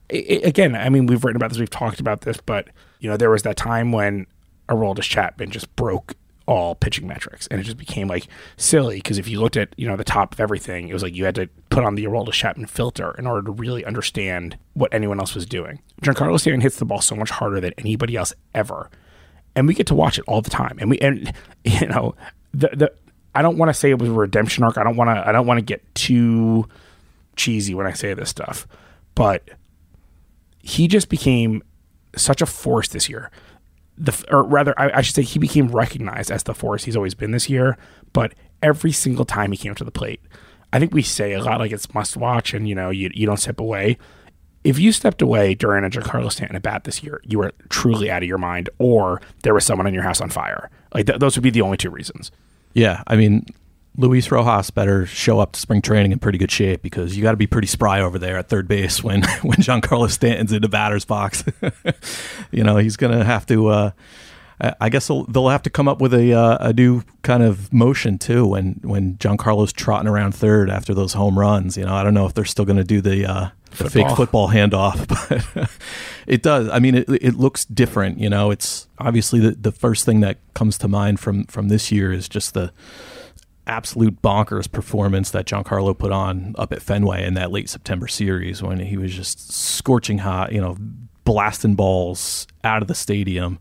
It, 0.08 0.24
it, 0.28 0.44
again, 0.44 0.74
I 0.74 0.88
mean, 0.88 1.06
we've 1.06 1.24
written 1.24 1.36
about 1.36 1.50
this, 1.50 1.58
we've 1.58 1.70
talked 1.70 2.00
about 2.00 2.22
this, 2.22 2.38
but 2.44 2.68
you 3.00 3.08
know, 3.08 3.16
there 3.16 3.30
was 3.30 3.42
that 3.42 3.56
time 3.56 3.92
when 3.92 4.26
Aroldis 4.68 5.02
Chapman 5.02 5.50
just 5.50 5.74
broke 5.76 6.14
all 6.46 6.74
pitching 6.74 7.06
metrics 7.06 7.46
and 7.48 7.60
it 7.60 7.64
just 7.64 7.76
became 7.76 8.08
like 8.08 8.26
silly 8.56 8.96
because 8.96 9.18
if 9.18 9.28
you 9.28 9.40
looked 9.40 9.56
at 9.56 9.72
you 9.76 9.86
know 9.86 9.96
the 9.96 10.04
top 10.04 10.32
of 10.32 10.40
everything 10.40 10.88
it 10.88 10.92
was 10.92 11.02
like 11.02 11.14
you 11.14 11.24
had 11.24 11.34
to 11.34 11.48
put 11.70 11.84
on 11.84 11.94
the 11.94 12.04
Aroldis 12.04 12.32
Chapman 12.32 12.66
filter 12.66 13.14
in 13.16 13.26
order 13.26 13.42
to 13.46 13.52
really 13.52 13.84
understand 13.84 14.58
what 14.74 14.92
anyone 14.92 15.20
else 15.20 15.34
was 15.34 15.46
doing 15.46 15.80
Giancarlo 16.02 16.38
Stanton 16.40 16.60
hits 16.60 16.76
the 16.76 16.84
ball 16.84 17.00
so 17.00 17.14
much 17.14 17.30
harder 17.30 17.60
than 17.60 17.72
anybody 17.78 18.16
else 18.16 18.34
ever 18.54 18.90
and 19.54 19.66
we 19.66 19.74
get 19.74 19.86
to 19.88 19.94
watch 19.94 20.18
it 20.18 20.24
all 20.26 20.42
the 20.42 20.50
time. 20.50 20.78
And 20.80 20.90
we 20.90 20.98
and 20.98 21.32
you 21.64 21.86
know 21.86 22.14
the 22.52 22.70
the 22.72 22.92
I 23.34 23.42
don't 23.42 23.56
want 23.56 23.70
to 23.70 23.74
say 23.74 23.90
it 23.90 23.98
was 23.98 24.08
a 24.08 24.12
redemption 24.12 24.64
arc. 24.64 24.76
I 24.78 24.84
don't 24.84 24.96
want 24.96 25.08
to 25.08 25.26
I 25.26 25.32
don't 25.32 25.46
want 25.46 25.58
to 25.58 25.64
get 25.64 25.82
too 25.94 26.68
cheesy 27.36 27.74
when 27.74 27.86
I 27.86 27.92
say 27.92 28.14
this 28.14 28.30
stuff. 28.30 28.66
But 29.14 29.50
he 30.60 30.88
just 30.88 31.08
became 31.08 31.62
such 32.16 32.40
a 32.42 32.46
force 32.46 32.88
this 32.88 33.08
year. 33.08 33.30
The 33.98 34.24
or 34.30 34.42
rather 34.42 34.74
I, 34.78 34.98
I, 34.98 35.00
should 35.02 35.14
say 35.14 35.22
he 35.22 35.38
became 35.38 35.68
recognized 35.68 36.30
as 36.30 36.44
the 36.44 36.54
force 36.54 36.84
he's 36.84 36.96
always 36.96 37.14
been 37.14 37.30
this 37.30 37.50
year 37.50 37.76
but 38.14 38.32
every 38.62 38.90
single 38.90 39.26
time 39.26 39.52
he 39.52 39.58
came 39.58 39.74
to 39.74 39.84
the 39.84 39.90
plate 39.90 40.22
i 40.72 40.78
think 40.78 40.94
we 40.94 41.02
say 41.02 41.34
a 41.34 41.42
lot 41.42 41.60
like 41.60 41.72
it's 41.72 41.92
must 41.92 42.16
watch 42.16 42.54
and 42.54 42.66
you 42.66 42.74
know 42.74 42.88
you, 42.88 43.10
you 43.12 43.26
don't 43.26 43.36
step 43.36 43.60
away 43.60 43.98
if 44.64 44.78
you 44.78 44.92
stepped 44.92 45.22
away 45.22 45.54
during 45.54 45.84
a 45.84 45.90
Giancarlo 45.90 46.30
Stanton 46.30 46.56
at 46.56 46.62
bat 46.62 46.84
this 46.84 47.02
year, 47.02 47.20
you 47.24 47.38
were 47.38 47.52
truly 47.68 48.10
out 48.10 48.22
of 48.22 48.28
your 48.28 48.38
mind, 48.38 48.70
or 48.78 49.20
there 49.42 49.54
was 49.54 49.64
someone 49.64 49.86
in 49.86 49.94
your 49.94 50.04
house 50.04 50.20
on 50.20 50.30
fire. 50.30 50.70
Like 50.94 51.06
th- 51.06 51.18
those 51.18 51.36
would 51.36 51.42
be 51.42 51.50
the 51.50 51.62
only 51.62 51.76
two 51.76 51.90
reasons. 51.90 52.30
Yeah, 52.72 53.02
I 53.06 53.16
mean, 53.16 53.46
Luis 53.96 54.30
Rojas 54.30 54.70
better 54.70 55.04
show 55.04 55.40
up 55.40 55.52
to 55.52 55.60
spring 55.60 55.82
training 55.82 56.12
in 56.12 56.18
pretty 56.18 56.38
good 56.38 56.50
shape 56.50 56.82
because 56.82 57.16
you 57.16 57.22
got 57.22 57.32
to 57.32 57.36
be 57.36 57.46
pretty 57.46 57.66
spry 57.66 58.00
over 58.00 58.18
there 58.18 58.38
at 58.38 58.48
third 58.48 58.68
base 58.68 59.02
when 59.02 59.22
when 59.42 59.58
Giancarlo 59.58 60.10
Stanton's 60.10 60.52
in 60.52 60.62
the 60.62 60.68
batter's 60.68 61.04
box. 61.04 61.44
you 62.50 62.62
know, 62.62 62.76
he's 62.76 62.96
going 62.96 63.16
to 63.16 63.24
have 63.24 63.46
to. 63.46 63.68
Uh, 63.68 63.90
I 64.80 64.90
guess 64.90 65.08
they'll, 65.08 65.24
they'll, 65.24 65.48
have 65.48 65.62
to 65.62 65.70
come 65.70 65.88
up 65.88 66.00
with 66.00 66.14
a 66.14 66.32
uh, 66.32 66.68
a 66.68 66.72
new 66.72 67.02
kind 67.22 67.42
of 67.42 67.72
motion 67.72 68.16
too 68.16 68.46
when 68.46 68.78
when 68.84 69.16
Giancarlo's 69.16 69.72
trotting 69.72 70.08
around 70.08 70.36
third 70.36 70.70
after 70.70 70.94
those 70.94 71.14
home 71.14 71.36
runs. 71.36 71.76
You 71.76 71.84
know, 71.84 71.94
I 71.94 72.04
don't 72.04 72.14
know 72.14 72.26
if 72.26 72.34
they're 72.34 72.44
still 72.44 72.64
going 72.64 72.76
to 72.76 72.84
do 72.84 73.00
the 73.00 73.28
uh, 73.28 73.48
football. 73.72 74.08
fake 74.08 74.16
football 74.16 74.48
handoff, 74.48 75.06
but 75.54 75.70
it 76.26 76.42
does. 76.42 76.68
I 76.68 76.78
mean, 76.78 76.94
it, 76.94 77.08
it 77.08 77.34
looks 77.34 77.64
different. 77.64 78.18
You 78.18 78.30
know, 78.30 78.50
it's 78.50 78.88
obviously 78.98 79.40
the, 79.40 79.52
the 79.52 79.72
first 79.72 80.04
thing 80.04 80.20
that 80.20 80.38
comes 80.54 80.78
to 80.78 80.88
mind 80.88 81.20
from 81.20 81.44
from 81.44 81.68
this 81.68 81.90
year 81.92 82.12
is 82.12 82.28
just 82.28 82.54
the 82.54 82.72
absolute 83.66 84.20
bonkers 84.22 84.70
performance 84.70 85.30
that 85.30 85.46
Giancarlo 85.46 85.96
put 85.96 86.12
on 86.12 86.54
up 86.58 86.72
at 86.72 86.82
Fenway 86.82 87.24
in 87.24 87.34
that 87.34 87.52
late 87.52 87.68
September 87.68 88.08
series 88.08 88.62
when 88.62 88.80
he 88.80 88.96
was 88.96 89.14
just 89.14 89.52
scorching 89.52 90.18
hot, 90.18 90.52
you 90.52 90.60
know, 90.60 90.76
blasting 91.24 91.74
balls 91.74 92.46
out 92.64 92.82
of 92.82 92.88
the 92.88 92.94
stadium. 92.94 93.58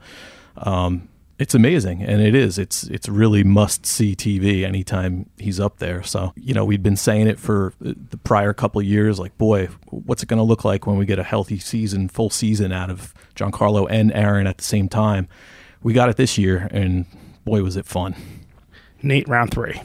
Um, 0.57 1.07
it's 1.41 1.55
amazing, 1.55 2.03
and 2.03 2.21
it 2.21 2.35
is. 2.35 2.59
It's 2.59 2.83
it's 2.83 3.09
really 3.09 3.43
must 3.43 3.83
see 3.83 4.15
TV 4.15 4.63
anytime 4.63 5.27
he's 5.39 5.59
up 5.59 5.79
there. 5.79 6.03
So 6.03 6.33
you 6.35 6.53
know, 6.53 6.63
we've 6.63 6.83
been 6.83 6.95
saying 6.95 7.25
it 7.25 7.39
for 7.39 7.73
uh, 7.83 7.93
the 8.11 8.17
prior 8.17 8.53
couple 8.53 8.79
years. 8.83 9.17
Like, 9.17 9.35
boy, 9.39 9.65
what's 9.89 10.21
it 10.21 10.27
going 10.27 10.37
to 10.37 10.43
look 10.43 10.63
like 10.63 10.85
when 10.85 10.97
we 10.97 11.05
get 11.07 11.17
a 11.17 11.23
healthy 11.23 11.57
season, 11.57 12.09
full 12.09 12.29
season 12.29 12.71
out 12.71 12.91
of 12.91 13.15
Giancarlo 13.35 13.87
and 13.89 14.13
Aaron 14.13 14.45
at 14.45 14.59
the 14.59 14.63
same 14.63 14.87
time? 14.87 15.27
We 15.81 15.93
got 15.93 16.09
it 16.09 16.15
this 16.15 16.37
year, 16.37 16.67
and 16.69 17.07
boy, 17.43 17.63
was 17.63 17.75
it 17.75 17.87
fun. 17.87 18.15
Nate, 19.01 19.27
round 19.27 19.49
three. 19.49 19.81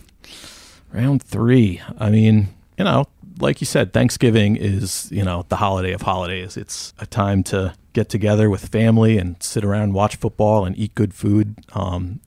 Round 0.93 1.23
three. 1.23 1.81
I 1.97 2.11
mean, 2.11 2.49
you 2.77 2.85
know, 2.85 3.07
like 3.41 3.63
you 3.63 3.67
said, 3.67 3.95
Thanksgiving 3.95 4.57
is, 4.57 5.11
you 5.11 5.25
know, 5.25 5.47
the 5.49 5.57
holiday 5.57 5.93
of 5.93 6.03
holidays. 6.03 6.59
It's 6.59 6.93
a 6.99 7.07
time 7.07 7.43
to 7.45 7.73
get 7.97 8.11
together 8.11 8.51
with 8.51 8.69
family 8.69 9.17
and 9.17 9.43
sit 9.43 9.65
around, 9.65 9.95
watch 9.95 10.17
football, 10.17 10.67
and 10.67 10.77
eat 10.77 10.95
good 10.95 11.15
food. 11.15 11.57
Um, 11.73 12.21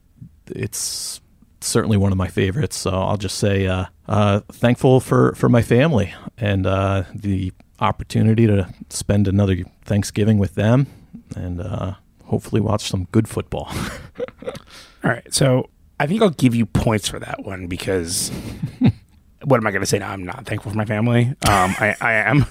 it's 0.48 1.20
certainly 1.60 1.96
one 1.96 2.10
of 2.10 2.18
my 2.18 2.26
favorites. 2.26 2.76
So 2.76 2.90
I'll 2.90 3.16
just 3.16 3.38
say 3.38 3.68
uh, 3.68 3.84
uh, 4.08 4.40
thankful 4.50 4.98
for, 4.98 5.32
for 5.36 5.48
my 5.48 5.62
family 5.62 6.12
and 6.36 6.66
uh, 6.66 7.04
the 7.14 7.52
opportunity 7.78 8.48
to 8.48 8.68
spend 8.88 9.28
another 9.28 9.58
Thanksgiving 9.84 10.38
with 10.38 10.56
them 10.56 10.88
and 11.36 11.60
uh, 11.60 11.94
hopefully 12.24 12.60
watch 12.60 12.90
some 12.90 13.04
good 13.12 13.28
football. 13.28 13.70
All 15.04 15.10
right. 15.10 15.32
So 15.32 15.70
I 16.00 16.08
think 16.08 16.20
I'll 16.20 16.30
give 16.30 16.52
you 16.52 16.66
points 16.66 17.08
for 17.08 17.20
that 17.20 17.44
one 17.44 17.68
because 17.68 18.32
what 19.44 19.58
am 19.58 19.66
I 19.66 19.70
going 19.70 19.80
to 19.80 19.86
say? 19.86 19.98
No, 19.98 20.06
I'm 20.06 20.24
not 20.24 20.46
thankful 20.46 20.70
for 20.70 20.76
my 20.76 20.84
family. 20.84 21.28
Um, 21.48 21.74
I, 21.78 21.96
I 22.00 22.12
am, 22.12 22.46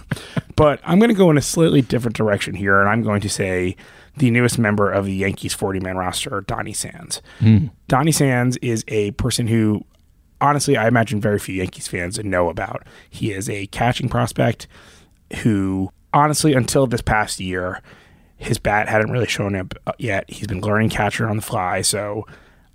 but 0.55 0.79
I'm 0.83 0.99
going 0.99 1.09
to 1.09 1.15
go 1.15 1.29
in 1.29 1.37
a 1.37 1.41
slightly 1.41 1.81
different 1.81 2.15
direction 2.15 2.55
here, 2.55 2.79
and 2.79 2.89
I'm 2.89 3.03
going 3.03 3.21
to 3.21 3.29
say 3.29 3.75
the 4.17 4.31
newest 4.31 4.57
member 4.57 4.91
of 4.91 5.05
the 5.05 5.13
Yankees 5.13 5.53
40 5.53 5.79
man 5.79 5.97
roster, 5.97 6.41
Donny 6.41 6.73
Sands. 6.73 7.21
Mm. 7.39 7.71
Donny 7.87 8.11
Sands 8.11 8.57
is 8.57 8.83
a 8.87 9.11
person 9.11 9.47
who, 9.47 9.85
honestly, 10.41 10.77
I 10.77 10.87
imagine 10.87 11.21
very 11.21 11.39
few 11.39 11.55
Yankees 11.55 11.87
fans 11.87 12.17
know 12.23 12.49
about. 12.49 12.85
He 13.09 13.31
is 13.31 13.49
a 13.49 13.67
catching 13.67 14.09
prospect 14.09 14.67
who, 15.43 15.91
honestly, 16.13 16.53
until 16.53 16.87
this 16.87 17.01
past 17.01 17.39
year, 17.39 17.81
his 18.37 18.57
bat 18.57 18.89
hadn't 18.89 19.11
really 19.11 19.27
shown 19.27 19.55
up 19.55 19.73
yet. 19.99 20.29
He's 20.29 20.47
been 20.47 20.61
learning 20.61 20.89
catcher 20.89 21.29
on 21.29 21.35
the 21.35 21.41
fly, 21.41 21.81
so 21.81 22.25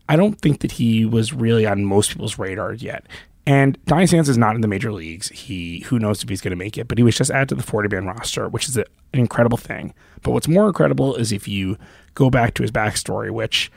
I 0.09 0.17
don't 0.17 0.41
think 0.41 0.61
that 0.61 0.73
he 0.73 1.05
was 1.05 1.33
really 1.33 1.67
on 1.67 1.85
most 1.85 2.11
people's 2.11 2.39
radar 2.39 2.75
yet. 2.75 3.07
And 3.47 3.79
Donny 3.85 4.07
Sands 4.07 4.29
is 4.29 4.39
not 4.39 4.55
in 4.55 4.63
the 4.63 4.69
major 4.69 4.93
leagues. 4.93 5.29
He 5.29 5.81
who 5.81 5.99
knows 5.99 6.23
if 6.23 6.29
he's 6.29 6.41
going 6.41 6.51
to 6.51 6.57
make 6.57 6.79
it, 6.79 6.89
but 6.89 6.97
he 6.97 7.05
was 7.05 7.17
just 7.17 7.31
added 7.31 7.51
to 7.51 7.55
the 7.55 7.63
40 7.63 7.95
man 7.95 8.07
roster, 8.07 8.49
which 8.49 8.69
is 8.69 8.79
a, 8.79 8.87
an 9.13 9.21
incredible 9.21 9.59
thing. 9.59 9.93
But 10.23 10.31
what's 10.31 10.49
more 10.49 10.67
incredible 10.67 11.15
is 11.17 11.31
if 11.31 11.47
you 11.47 11.77
go 12.15 12.31
back 12.31 12.55
to 12.55 12.63
his 12.63 12.71
backstory, 12.71 13.31
which 13.31 13.71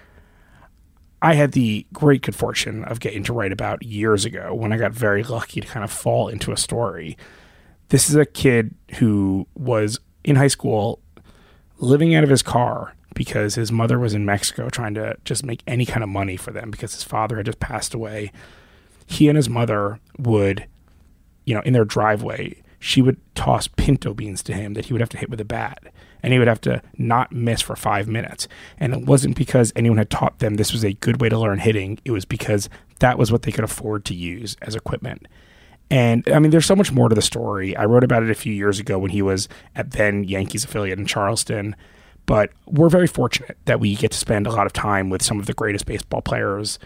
I 1.22 1.34
had 1.34 1.52
the 1.52 1.86
great 1.92 2.22
good 2.22 2.36
fortune 2.36 2.84
of 2.86 3.00
getting 3.00 3.24
to 3.24 3.34
write 3.34 3.52
about 3.52 3.84
years 3.84 4.24
ago 4.24 4.54
when 4.54 4.72
I 4.72 4.78
got 4.78 4.94
very 4.94 5.24
lucky 5.24 5.60
to 5.62 5.68
kind 5.68 5.84
of 5.84 5.92
fall 5.92 6.28
into 6.28 6.52
a 6.52 6.58
story. 6.58 7.18
This 7.90 8.10
is 8.10 8.16
a 8.16 8.26
kid 8.26 8.76
who 9.00 9.48
was 9.56 10.00
in 10.24 10.36
high 10.36 10.48
school 10.48 11.00
living 11.80 12.14
out 12.16 12.24
of 12.24 12.30
his 12.30 12.42
car 12.42 12.96
because 13.16 13.56
his 13.56 13.72
mother 13.72 13.98
was 13.98 14.14
in 14.14 14.26
Mexico 14.26 14.70
trying 14.70 14.94
to 14.94 15.18
just 15.26 15.44
make 15.44 15.64
any 15.66 15.86
kind 15.86 16.04
of 16.04 16.10
money 16.10 16.38
for 16.38 16.52
them 16.52 16.70
because 16.70 16.94
his 16.94 17.04
father 17.04 17.38
had 17.38 17.48
just 17.48 17.60
passed 17.60 17.94
away. 17.94 18.32
He 19.08 19.28
and 19.28 19.36
his 19.36 19.50
mother 19.50 20.00
would, 20.20 20.68
you 21.46 21.56
know, 21.56 21.62
in 21.62 21.74
their 21.74 21.86
driveway, 21.86 22.62
she 22.80 23.02
would 23.02 23.18
toss 23.34 23.68
pinto 23.68 24.14
beans 24.14 24.44
to 24.44 24.54
him 24.54 24.74
that 24.76 24.86
he 24.86 24.94
would 24.94 25.02
have 25.02 25.10
to 25.10 25.18
hit 25.18 25.30
with 25.30 25.42
a 25.42 25.46
bat. 25.46 25.80
And 26.22 26.34
he 26.34 26.40
would 26.40 26.48
have 26.48 26.62
to 26.62 26.82
not 26.98 27.32
miss 27.32 27.62
for 27.62 27.76
five 27.76 28.08
minutes. 28.08 28.48
And 28.80 28.94
it 28.94 29.06
wasn't 29.06 29.36
because 29.36 29.72
anyone 29.76 29.98
had 29.98 30.10
taught 30.10 30.40
them 30.40 30.56
this 30.56 30.74
was 30.74 30.84
a 30.84 30.94
good 30.94 31.22
way 31.22 31.30
to 31.30 31.40
learn 31.40 31.60
hitting. 31.60 32.00
It 32.06 32.12
was 32.12 32.26
because 32.26 32.70
that 33.00 33.18
was 33.18 33.32
what 33.32 33.44
they 33.44 33.52
could 33.52 33.64
afford 33.64 34.04
to 34.06 34.16
use 34.16 34.58
as 34.62 34.76
equipment. 34.76 35.28
And 35.90 36.28
I 36.30 36.40
mean, 36.40 36.52
there's 36.52 36.66
so 36.66 36.76
much 36.76 36.92
more 36.92 37.08
to 37.08 37.16
the 37.16 37.22
story. 37.22 37.76
I 37.76 37.86
wrote 37.86 38.04
about 38.04 38.24
it 38.24 38.30
a 38.30 38.36
few 38.36 38.54
years 38.54 38.80
ago 38.80 39.00
when 39.00 39.12
he 39.12 39.22
was 39.22 39.48
at 39.76 39.92
then 39.92 40.24
Yankees 40.24 40.66
affiliate 40.66 41.00
in 41.00 41.06
Charleston. 41.06 41.76
But 42.26 42.52
we're 42.66 42.90
very 42.90 43.08
fortunate 43.08 43.58
that 43.66 43.80
we 43.80 43.96
get 43.96 44.12
to 44.12 44.18
spend 44.18 44.48
a 44.48 44.52
lot 44.52 44.66
of 44.66 44.74
time 44.74 45.10
with 45.10 45.22
some 45.22 45.40
of 45.40 45.46
the 45.46 45.54
greatest 45.54 45.86
baseball 45.86 46.22
players 46.22 46.78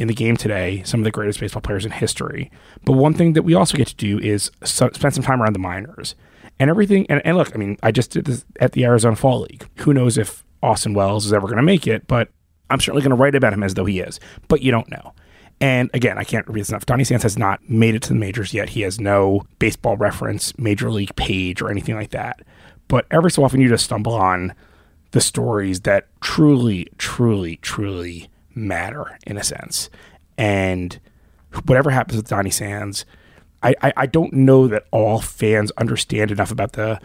in 0.00 0.08
the 0.08 0.14
game 0.14 0.34
today, 0.34 0.82
some 0.84 1.00
of 1.00 1.04
the 1.04 1.10
greatest 1.10 1.38
baseball 1.38 1.60
players 1.60 1.84
in 1.84 1.92
history. 1.92 2.50
But 2.84 2.92
one 2.92 3.12
thing 3.12 3.34
that 3.34 3.42
we 3.42 3.54
also 3.54 3.76
get 3.76 3.86
to 3.88 3.94
do 3.94 4.18
is 4.18 4.50
so, 4.64 4.88
spend 4.94 5.14
some 5.14 5.22
time 5.22 5.42
around 5.42 5.52
the 5.52 5.60
minors 5.60 6.16
and 6.58 6.70
everything. 6.70 7.06
And, 7.10 7.20
and 7.22 7.36
look, 7.36 7.54
I 7.54 7.58
mean, 7.58 7.76
I 7.82 7.92
just 7.92 8.10
did 8.10 8.24
this 8.24 8.46
at 8.60 8.72
the 8.72 8.84
Arizona 8.86 9.14
Fall 9.14 9.40
League. 9.42 9.68
Who 9.80 9.92
knows 9.92 10.16
if 10.16 10.42
Austin 10.62 10.94
Wells 10.94 11.26
is 11.26 11.34
ever 11.34 11.46
going 11.46 11.58
to 11.58 11.62
make 11.62 11.86
it, 11.86 12.06
but 12.06 12.30
I'm 12.70 12.80
certainly 12.80 13.02
going 13.02 13.10
to 13.10 13.22
write 13.22 13.34
about 13.34 13.52
him 13.52 13.62
as 13.62 13.74
though 13.74 13.84
he 13.84 14.00
is. 14.00 14.18
But 14.48 14.62
you 14.62 14.70
don't 14.70 14.90
know. 14.90 15.12
And 15.60 15.90
again, 15.92 16.16
I 16.16 16.24
can't 16.24 16.46
repeat 16.46 16.60
this 16.60 16.70
enough. 16.70 16.86
Donny 16.86 17.04
Sands 17.04 17.22
has 17.22 17.36
not 17.36 17.68
made 17.68 17.94
it 17.94 18.00
to 18.02 18.08
the 18.08 18.14
majors 18.14 18.54
yet. 18.54 18.70
He 18.70 18.80
has 18.80 18.98
no 18.98 19.42
baseball 19.58 19.98
reference, 19.98 20.58
major 20.58 20.90
league 20.90 21.14
page, 21.16 21.60
or 21.60 21.70
anything 21.70 21.94
like 21.94 22.10
that. 22.10 22.40
But 22.88 23.04
every 23.10 23.30
so 23.30 23.44
often, 23.44 23.60
you 23.60 23.68
just 23.68 23.84
stumble 23.84 24.14
on 24.14 24.54
the 25.10 25.20
stories 25.20 25.80
that 25.82 26.06
truly, 26.22 26.88
truly, 26.96 27.56
truly 27.56 28.29
matter 28.54 29.18
in 29.26 29.36
a 29.36 29.44
sense. 29.44 29.90
And 30.38 30.98
whatever 31.66 31.90
happens 31.90 32.16
with 32.16 32.28
Donny 32.28 32.50
Sands, 32.50 33.04
I, 33.62 33.74
I, 33.82 33.92
I 33.96 34.06
don't 34.06 34.32
know 34.32 34.66
that 34.68 34.84
all 34.90 35.20
fans 35.20 35.70
understand 35.76 36.30
enough 36.30 36.50
about 36.50 36.72
the 36.72 37.00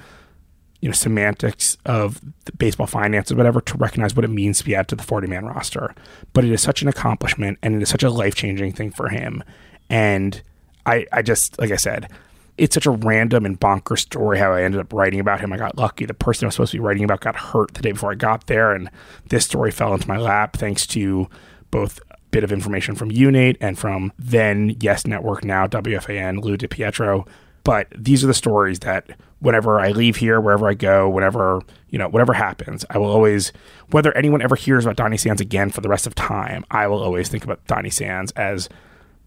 you 0.81 0.89
know 0.89 0.93
semantics 0.93 1.77
of 1.85 2.21
baseball 2.57 2.87
finance 2.87 3.31
or 3.31 3.35
whatever 3.35 3.59
to 3.61 3.77
recognize 3.77 4.15
what 4.15 4.25
it 4.25 4.29
means 4.29 4.59
to 4.59 4.65
be 4.65 4.75
added 4.75 4.89
to 4.89 4.95
the 4.95 5.03
40 5.03 5.27
man 5.27 5.45
roster. 5.45 5.95
But 6.33 6.45
it 6.45 6.51
is 6.51 6.61
such 6.61 6.81
an 6.81 6.87
accomplishment 6.87 7.57
and 7.63 7.75
it 7.75 7.81
is 7.81 7.89
such 7.89 8.03
a 8.03 8.09
life 8.09 8.35
changing 8.35 8.73
thing 8.73 8.91
for 8.91 9.09
him. 9.09 9.43
And 9.89 10.41
I 10.85 11.05
I 11.11 11.21
just 11.21 11.59
like 11.59 11.71
I 11.71 11.77
said, 11.77 12.09
it's 12.57 12.73
such 12.73 12.85
a 12.85 12.91
random 12.91 13.45
and 13.45 13.59
bonker 13.59 13.97
story 13.97 14.39
how 14.39 14.53
I 14.53 14.63
ended 14.63 14.79
up 14.79 14.93
writing 14.93 15.19
about 15.19 15.41
him. 15.41 15.51
I 15.51 15.57
got 15.57 15.77
lucky. 15.77 16.05
The 16.05 16.13
person 16.13 16.45
I 16.45 16.47
was 16.47 16.55
supposed 16.55 16.71
to 16.71 16.77
be 16.77 16.83
writing 16.83 17.03
about 17.03 17.19
got 17.19 17.35
hurt 17.35 17.73
the 17.73 17.81
day 17.81 17.91
before 17.91 18.11
I 18.11 18.15
got 18.15 18.47
there, 18.47 18.73
and 18.73 18.89
this 19.29 19.45
story 19.45 19.71
fell 19.71 19.93
into 19.93 20.07
my 20.07 20.17
lap 20.17 20.55
thanks 20.55 20.87
to 20.87 21.27
both 21.71 21.99
a 22.11 22.17
bit 22.31 22.43
of 22.43 22.51
information 22.51 22.95
from 22.95 23.11
you, 23.11 23.29
Nate 23.29 23.57
and 23.59 23.77
from 23.77 24.13
then 24.17 24.75
Yes 24.79 25.05
Network, 25.05 25.43
now 25.43 25.67
WFAN, 25.67 26.41
Lou 26.43 26.57
DiPietro. 26.57 27.27
But 27.65 27.87
these 27.97 28.23
are 28.23 28.27
the 28.27 28.33
stories 28.33 28.79
that 28.79 29.09
whenever 29.39 29.79
I 29.79 29.89
leave 29.89 30.17
here, 30.17 30.39
wherever 30.39 30.69
I 30.69 30.75
go, 30.75 31.09
whenever, 31.09 31.61
you 31.89 31.97
know, 31.97 32.07
whatever 32.07 32.33
happens, 32.33 32.85
I 32.89 32.99
will 32.99 33.09
always, 33.09 33.51
whether 33.89 34.15
anyone 34.15 34.41
ever 34.41 34.55
hears 34.55 34.85
about 34.85 34.97
Donny 34.97 35.17
Sands 35.17 35.41
again 35.41 35.71
for 35.71 35.81
the 35.81 35.89
rest 35.89 36.05
of 36.07 36.13
time, 36.13 36.63
I 36.69 36.87
will 36.87 37.01
always 37.01 37.27
think 37.27 37.43
about 37.43 37.65
Donny 37.65 37.89
Sands 37.89 38.31
as 38.33 38.69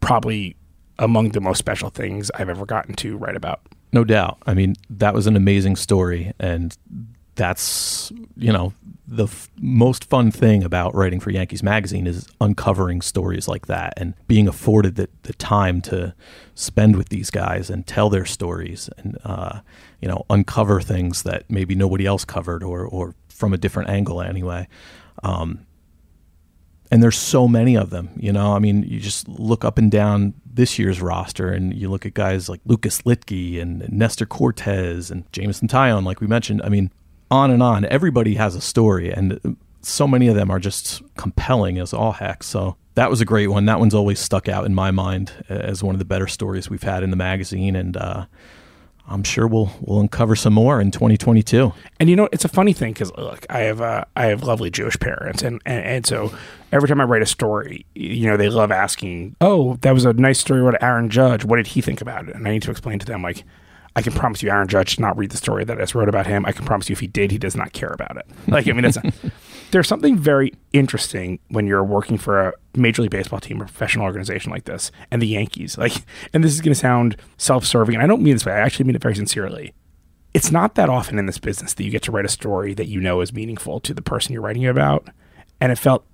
probably 0.01 0.57
among 0.99 1.31
the 1.31 1.41
most 1.41 1.59
special 1.59 1.91
things 1.91 2.31
I've 2.35 2.49
ever 2.49 2.67
gotten 2.67 2.95
to 2.97 3.17
write 3.17 3.37
about. 3.37 3.61
No 3.93 4.05
doubt. 4.05 4.39
I 4.47 4.55
mean, 4.55 4.75
that 4.91 5.15
was 5.15 5.27
an 5.27 5.37
amazing 5.37 5.77
story. 5.77 6.33
And 6.39 6.77
that's, 7.37 8.13
you 8.37 8.53
know, 8.53 8.75
the 9.07 9.25
f- 9.25 9.49
most 9.61 10.05
fun 10.05 10.31
thing 10.31 10.63
about 10.63 10.95
writing 10.95 11.21
for 11.21 11.31
Yankees 11.31 11.63
Magazine 11.63 12.07
is 12.07 12.29
uncovering 12.41 13.01
stories 13.01 13.49
like 13.49 13.67
that 13.67 13.95
and 13.97 14.13
being 14.27 14.49
afforded 14.49 14.97
the, 14.97 15.09
the 15.23 15.33
time 15.35 15.81
to 15.83 16.15
spend 16.55 16.97
with 16.97 17.09
these 17.09 17.31
guys 17.31 17.71
and 17.71 17.87
tell 17.87 18.11
their 18.11 18.27
stories 18.27 18.91
and, 18.99 19.17
uh, 19.25 19.61
you 20.01 20.09
know, 20.09 20.27
uncover 20.29 20.81
things 20.81 21.23
that 21.23 21.49
maybe 21.49 21.75
nobody 21.75 22.05
else 22.05 22.25
covered 22.25 22.63
or, 22.63 22.85
or 22.85 23.15
from 23.29 23.55
a 23.55 23.57
different 23.57 23.89
angle 23.89 24.21
anyway. 24.21 24.69
Um, 25.23 25.61
and 26.91 27.03
there's 27.03 27.19
so 27.19 27.47
many 27.47 27.77
of 27.77 27.91
them, 27.91 28.11
you 28.17 28.33
know. 28.33 28.55
I 28.55 28.59
mean, 28.59 28.83
you 28.83 28.99
just 28.99 29.29
look 29.29 29.65
up 29.65 29.79
and 29.79 29.91
down 29.91 30.35
this 30.47 30.79
year's 30.79 31.01
roster, 31.01 31.51
and 31.51 31.75
you 31.75 31.91
look 31.91 32.07
at 32.07 32.15
guys 32.15 32.49
like 32.49 32.61
Lucas 32.65 33.03
Luetge 33.03 33.61
and 33.61 33.89
Nestor 33.91 34.27
Cortes 34.27 35.11
and 35.11 35.31
Jameson 35.33 35.69
Taillon, 35.69 36.05
like 36.05 36.21
we 36.21 36.27
mentioned. 36.27 36.63
I 36.63 36.69
mean, 36.69 36.91
on 37.31 37.51
and 37.51 37.63
on. 37.63 37.85
Everybody 37.87 38.35
has 38.35 38.55
a 38.55 38.61
story, 38.61 39.13
and 39.13 39.57
so 39.83 40.09
many 40.09 40.29
of 40.29 40.35
them 40.35 40.51
are 40.51 40.59
just 40.59 41.03
compelling 41.17 41.79
as 41.79 41.93
all 41.93 42.13
heck. 42.13 42.43
So 42.43 42.77
that 42.95 43.11
was 43.11 43.21
a 43.21 43.25
great 43.25 43.49
one. 43.49 43.67
That 43.67 43.79
one's 43.79 43.95
always 43.95 44.19
stuck 44.19 44.49
out 44.49 44.65
in 44.65 44.75
my 44.75 44.91
mind 44.91 45.33
as 45.49 45.83
one 45.83 45.95
of 45.95 45.99
the 45.99 46.05
better 46.05 46.27
stories 46.27 46.69
we've 46.69 46.83
had 46.83 47.03
in 47.03 47.11
the 47.11 47.17
magazine, 47.17 47.77
and 47.77 47.97
uh, 47.97 48.27
I'm 49.09 49.23
sure 49.23 49.47
we'll 49.47 49.71
we'll 49.81 50.01
uncover 50.01 50.37
some 50.37 50.53
more 50.53 50.81
in 50.81 50.91
2022. 50.91 51.73
And 51.99 52.11
you 52.11 52.17
know, 52.17 52.29
it's 52.33 52.45
a 52.45 52.49
funny 52.49 52.73
thing 52.73 52.93
because 52.93 53.11
look, 53.17 53.47
I 53.51 53.61
have 53.61 53.81
uh, 53.81 54.05
I 54.17 54.27
have 54.27 54.43
lovely 54.43 54.71
Jewish 54.71 54.99
parents, 54.99 55.43
and, 55.43 55.61
and 55.65 55.85
and 55.85 56.07
so 56.07 56.33
every 56.73 56.89
time 56.89 57.01
I 57.01 57.05
write 57.05 57.23
a 57.23 57.27
story, 57.27 57.87
you 57.95 58.29
know, 58.29 58.37
they 58.37 58.49
love 58.49 58.71
asking, 58.71 59.37
"Oh, 59.41 59.77
that 59.81 59.93
was 59.93 60.05
a 60.05 60.13
nice 60.13 60.39
story 60.39 60.61
about 60.61 60.83
Aaron 60.83 61.11
Judge. 61.11 61.45
What 61.45 61.57
did 61.57 61.69
he 61.69 61.81
think 61.81 62.01
about 62.01 62.29
it?" 62.29 62.35
And 62.35 62.47
I 62.47 62.51
need 62.51 62.63
to 62.63 62.71
explain 62.71 62.99
to 62.99 63.07
them 63.07 63.23
like. 63.23 63.45
I 63.97 64.03
can 64.03 64.13
promise 64.13 64.45
you, 64.45 64.51
Aaron 64.51 64.69
Judge 64.69 64.95
did 64.95 65.01
not 65.01 65.19
read 65.19 65.33
the 65.33 65.37
story 65.37 65.65
that 65.65 65.77
I 65.77 65.81
just 65.81 65.93
wrote 65.93 66.09
about 66.09 66.25
him. 66.25 66.47
I 66.47 66.53
can 66.53 66.65
promise 66.65 66.89
you, 66.89 66.93
if 66.93 67.01
he 67.01 67.09
did, 67.09 67.33
he 67.33 67.39
does 67.39 67.57
not 67.57 67.73
care 67.73 67.89
about 67.89 68.17
it. 68.17 68.27
Like, 68.47 68.69
I 68.69 68.73
mean, 68.73 68.85
it's 68.85 68.97
a, 68.97 69.03
there's 69.71 69.89
something 69.89 70.17
very 70.17 70.53
interesting 70.73 71.39
when 71.49 71.67
you're 71.67 71.85
working 71.85 72.19
for 72.19 72.49
a 72.49 72.53
Major 72.75 73.03
League 73.03 73.11
Baseball 73.11 73.41
team 73.41 73.61
or 73.61 73.67
professional 73.67 74.05
organization 74.05 74.51
like 74.51 74.65
this, 74.65 74.91
and 75.11 75.21
the 75.21 75.27
Yankees. 75.27 75.79
Like, 75.79 76.05
and 76.33 76.43
this 76.43 76.53
is 76.53 76.61
going 76.61 76.75
to 76.75 76.81
sound 76.81 77.17
self-serving, 77.37 77.95
and 77.95 78.03
I 78.03 78.07
don't 78.07 78.23
mean 78.23 78.35
this 78.35 78.47
way. 78.47 78.53
I 78.53 78.61
actually 78.61 78.87
mean 78.87 78.97
it 78.97 79.03
very 79.03 79.15
sincerely. 79.15 79.75
It's 80.35 80.51
not 80.51 80.75
that 80.75 80.89
often 80.89 81.19
in 81.19 81.27
this 81.27 81.39
business 81.39 81.75
that 81.75 81.85
you 81.85 81.91
get 81.91 82.03
to 82.03 82.13
write 82.13 82.25
a 82.25 82.29
story 82.29 82.75
that 82.75 82.87
you 82.87 83.01
know 83.01 83.21
is 83.21 83.33
meaningful 83.33 83.81
to 83.81 83.95
the 83.95 84.03
person 84.03 84.33
you're 84.33 84.43
writing 84.43 84.67
about, 84.67 85.09
and 85.61 85.73
it 85.73 85.79
felt. 85.79 86.05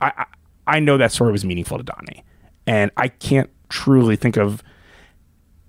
I 0.00 0.12
I, 0.16 0.24
I 0.66 0.80
know 0.80 0.96
that 0.96 1.12
story 1.12 1.32
was 1.32 1.44
meaningful 1.44 1.78
to 1.78 1.84
Donny, 1.84 2.24
and 2.66 2.90
I 2.96 3.08
can't 3.08 3.50
truly 3.68 4.16
think 4.16 4.36
of 4.36 4.62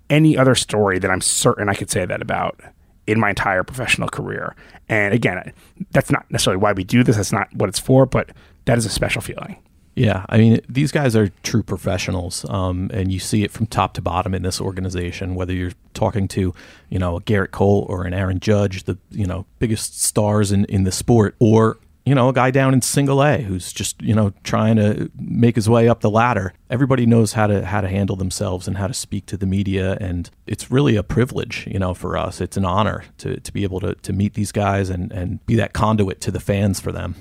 any 0.08 0.36
other 0.36 0.54
story 0.54 0.98
that 0.98 1.10
I'm 1.10 1.20
certain 1.20 1.68
I 1.68 1.74
could 1.74 1.90
say 1.90 2.04
that 2.04 2.20
about 2.20 2.60
in 3.06 3.18
my 3.20 3.30
entire 3.30 3.64
professional 3.64 4.08
career. 4.08 4.54
And 4.88 5.14
again, 5.14 5.52
that's 5.90 6.10
not 6.10 6.30
necessarily 6.30 6.60
why 6.60 6.72
we 6.72 6.84
do 6.84 7.02
this. 7.02 7.16
That's 7.16 7.32
not 7.32 7.48
what 7.54 7.68
it's 7.68 7.78
for, 7.78 8.06
but 8.06 8.30
that 8.64 8.78
is 8.78 8.86
a 8.86 8.90
special 8.90 9.22
feeling. 9.22 9.56
Yeah, 9.94 10.24
I 10.30 10.38
mean, 10.38 10.60
these 10.70 10.90
guys 10.90 11.14
are 11.14 11.28
true 11.42 11.62
professionals, 11.62 12.48
um, 12.48 12.90
and 12.94 13.12
you 13.12 13.18
see 13.18 13.44
it 13.44 13.50
from 13.50 13.66
top 13.66 13.92
to 13.94 14.02
bottom 14.02 14.34
in 14.34 14.42
this 14.42 14.58
organization. 14.58 15.34
Whether 15.34 15.52
you're 15.52 15.72
talking 15.92 16.28
to, 16.28 16.54
you 16.88 16.98
know, 16.98 17.16
a 17.16 17.20
Gerrit 17.20 17.50
Cole 17.50 17.84
or 17.90 18.06
an 18.06 18.14
Aaron 18.14 18.40
Judge, 18.40 18.84
the 18.84 18.96
you 19.10 19.26
know 19.26 19.44
biggest 19.58 20.02
stars 20.02 20.50
in 20.50 20.64
in 20.66 20.84
the 20.84 20.92
sport, 20.92 21.34
or 21.40 21.78
you 22.04 22.14
know 22.14 22.28
a 22.28 22.32
guy 22.32 22.50
down 22.50 22.74
in 22.74 22.82
Single 22.82 23.22
A 23.22 23.42
who's 23.42 23.72
just 23.72 24.00
you 24.02 24.14
know 24.14 24.32
trying 24.44 24.76
to 24.76 25.10
make 25.16 25.54
his 25.54 25.68
way 25.68 25.88
up 25.88 26.00
the 26.00 26.10
ladder. 26.10 26.54
Everybody 26.70 27.06
knows 27.06 27.32
how 27.34 27.46
to 27.46 27.64
how 27.64 27.80
to 27.80 27.88
handle 27.88 28.16
themselves 28.16 28.66
and 28.66 28.78
how 28.78 28.86
to 28.86 28.94
speak 28.94 29.26
to 29.26 29.36
the 29.36 29.46
media, 29.46 29.96
and 30.00 30.30
it's 30.46 30.70
really 30.70 30.96
a 30.96 31.02
privilege, 31.02 31.66
you 31.70 31.78
know, 31.78 31.94
for 31.94 32.16
us. 32.16 32.40
It's 32.40 32.56
an 32.56 32.64
honor 32.64 33.04
to 33.18 33.40
to 33.40 33.52
be 33.52 33.62
able 33.62 33.80
to 33.80 33.94
to 33.94 34.12
meet 34.12 34.34
these 34.34 34.52
guys 34.52 34.90
and 34.90 35.12
and 35.12 35.44
be 35.46 35.54
that 35.56 35.72
conduit 35.72 36.20
to 36.22 36.30
the 36.30 36.40
fans 36.40 36.80
for 36.80 36.92
them. 36.92 37.14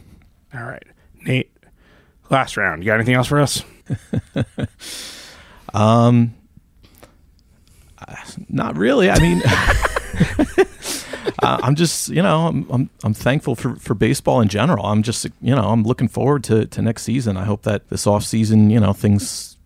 All 0.54 0.64
right, 0.64 0.84
Nate. 1.26 1.52
Last 2.30 2.56
round. 2.56 2.82
You 2.82 2.88
got 2.88 2.96
anything 2.96 3.16
else 3.16 3.28
for 3.28 3.40
us? 3.40 3.64
Um, 5.74 6.34
uh, 7.98 8.16
not 8.50 8.78
really. 8.78 9.10
I 9.10 9.20
mean, 9.20 9.42
uh, 11.44 11.60
I'm 11.64 11.76
just 11.76 12.10
you 12.10 12.22
know 12.22 12.48
I'm, 12.48 12.70
I'm 12.70 12.90
I'm 13.04 13.14
thankful 13.14 13.56
for 13.56 13.76
for 13.76 13.94
baseball 13.94 14.42
in 14.42 14.48
general. 14.48 14.86
I'm 14.86 15.04
just 15.04 15.26
you 15.42 15.56
know 15.56 15.70
I'm 15.70 15.84
looking 15.84 16.08
forward 16.08 16.44
to 16.46 16.66
to 16.68 16.82
next 16.82 17.04
season. 17.04 17.38
I 17.38 17.46
hope 17.46 17.64
that 17.64 17.90
this 17.90 18.08
off 18.08 18.24
season 18.24 18.70
you 18.70 18.80
know 18.80 18.94
things 18.94 19.58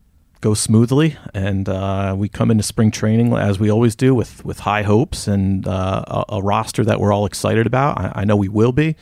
go 0.42 0.54
smoothly 0.54 1.18
and 1.34 1.68
uh, 1.68 2.14
we 2.16 2.30
come 2.30 2.52
into 2.52 2.64
spring 2.64 2.92
training 2.92 3.34
as 3.34 3.60
we 3.60 3.72
always 3.72 3.96
do 3.96 4.14
with 4.14 4.46
with 4.46 4.60
high 4.60 4.84
hopes 4.84 5.28
and 5.28 5.68
uh, 5.68 6.04
a, 6.08 6.36
a 6.36 6.42
roster 6.42 6.84
that 6.84 7.00
we're 7.00 7.14
all 7.14 7.26
excited 7.26 7.66
about. 7.66 7.98
I, 7.98 8.12
I 8.16 8.26
know 8.26 8.36
we 8.36 8.50
will 8.50 8.72
be. 8.72 8.96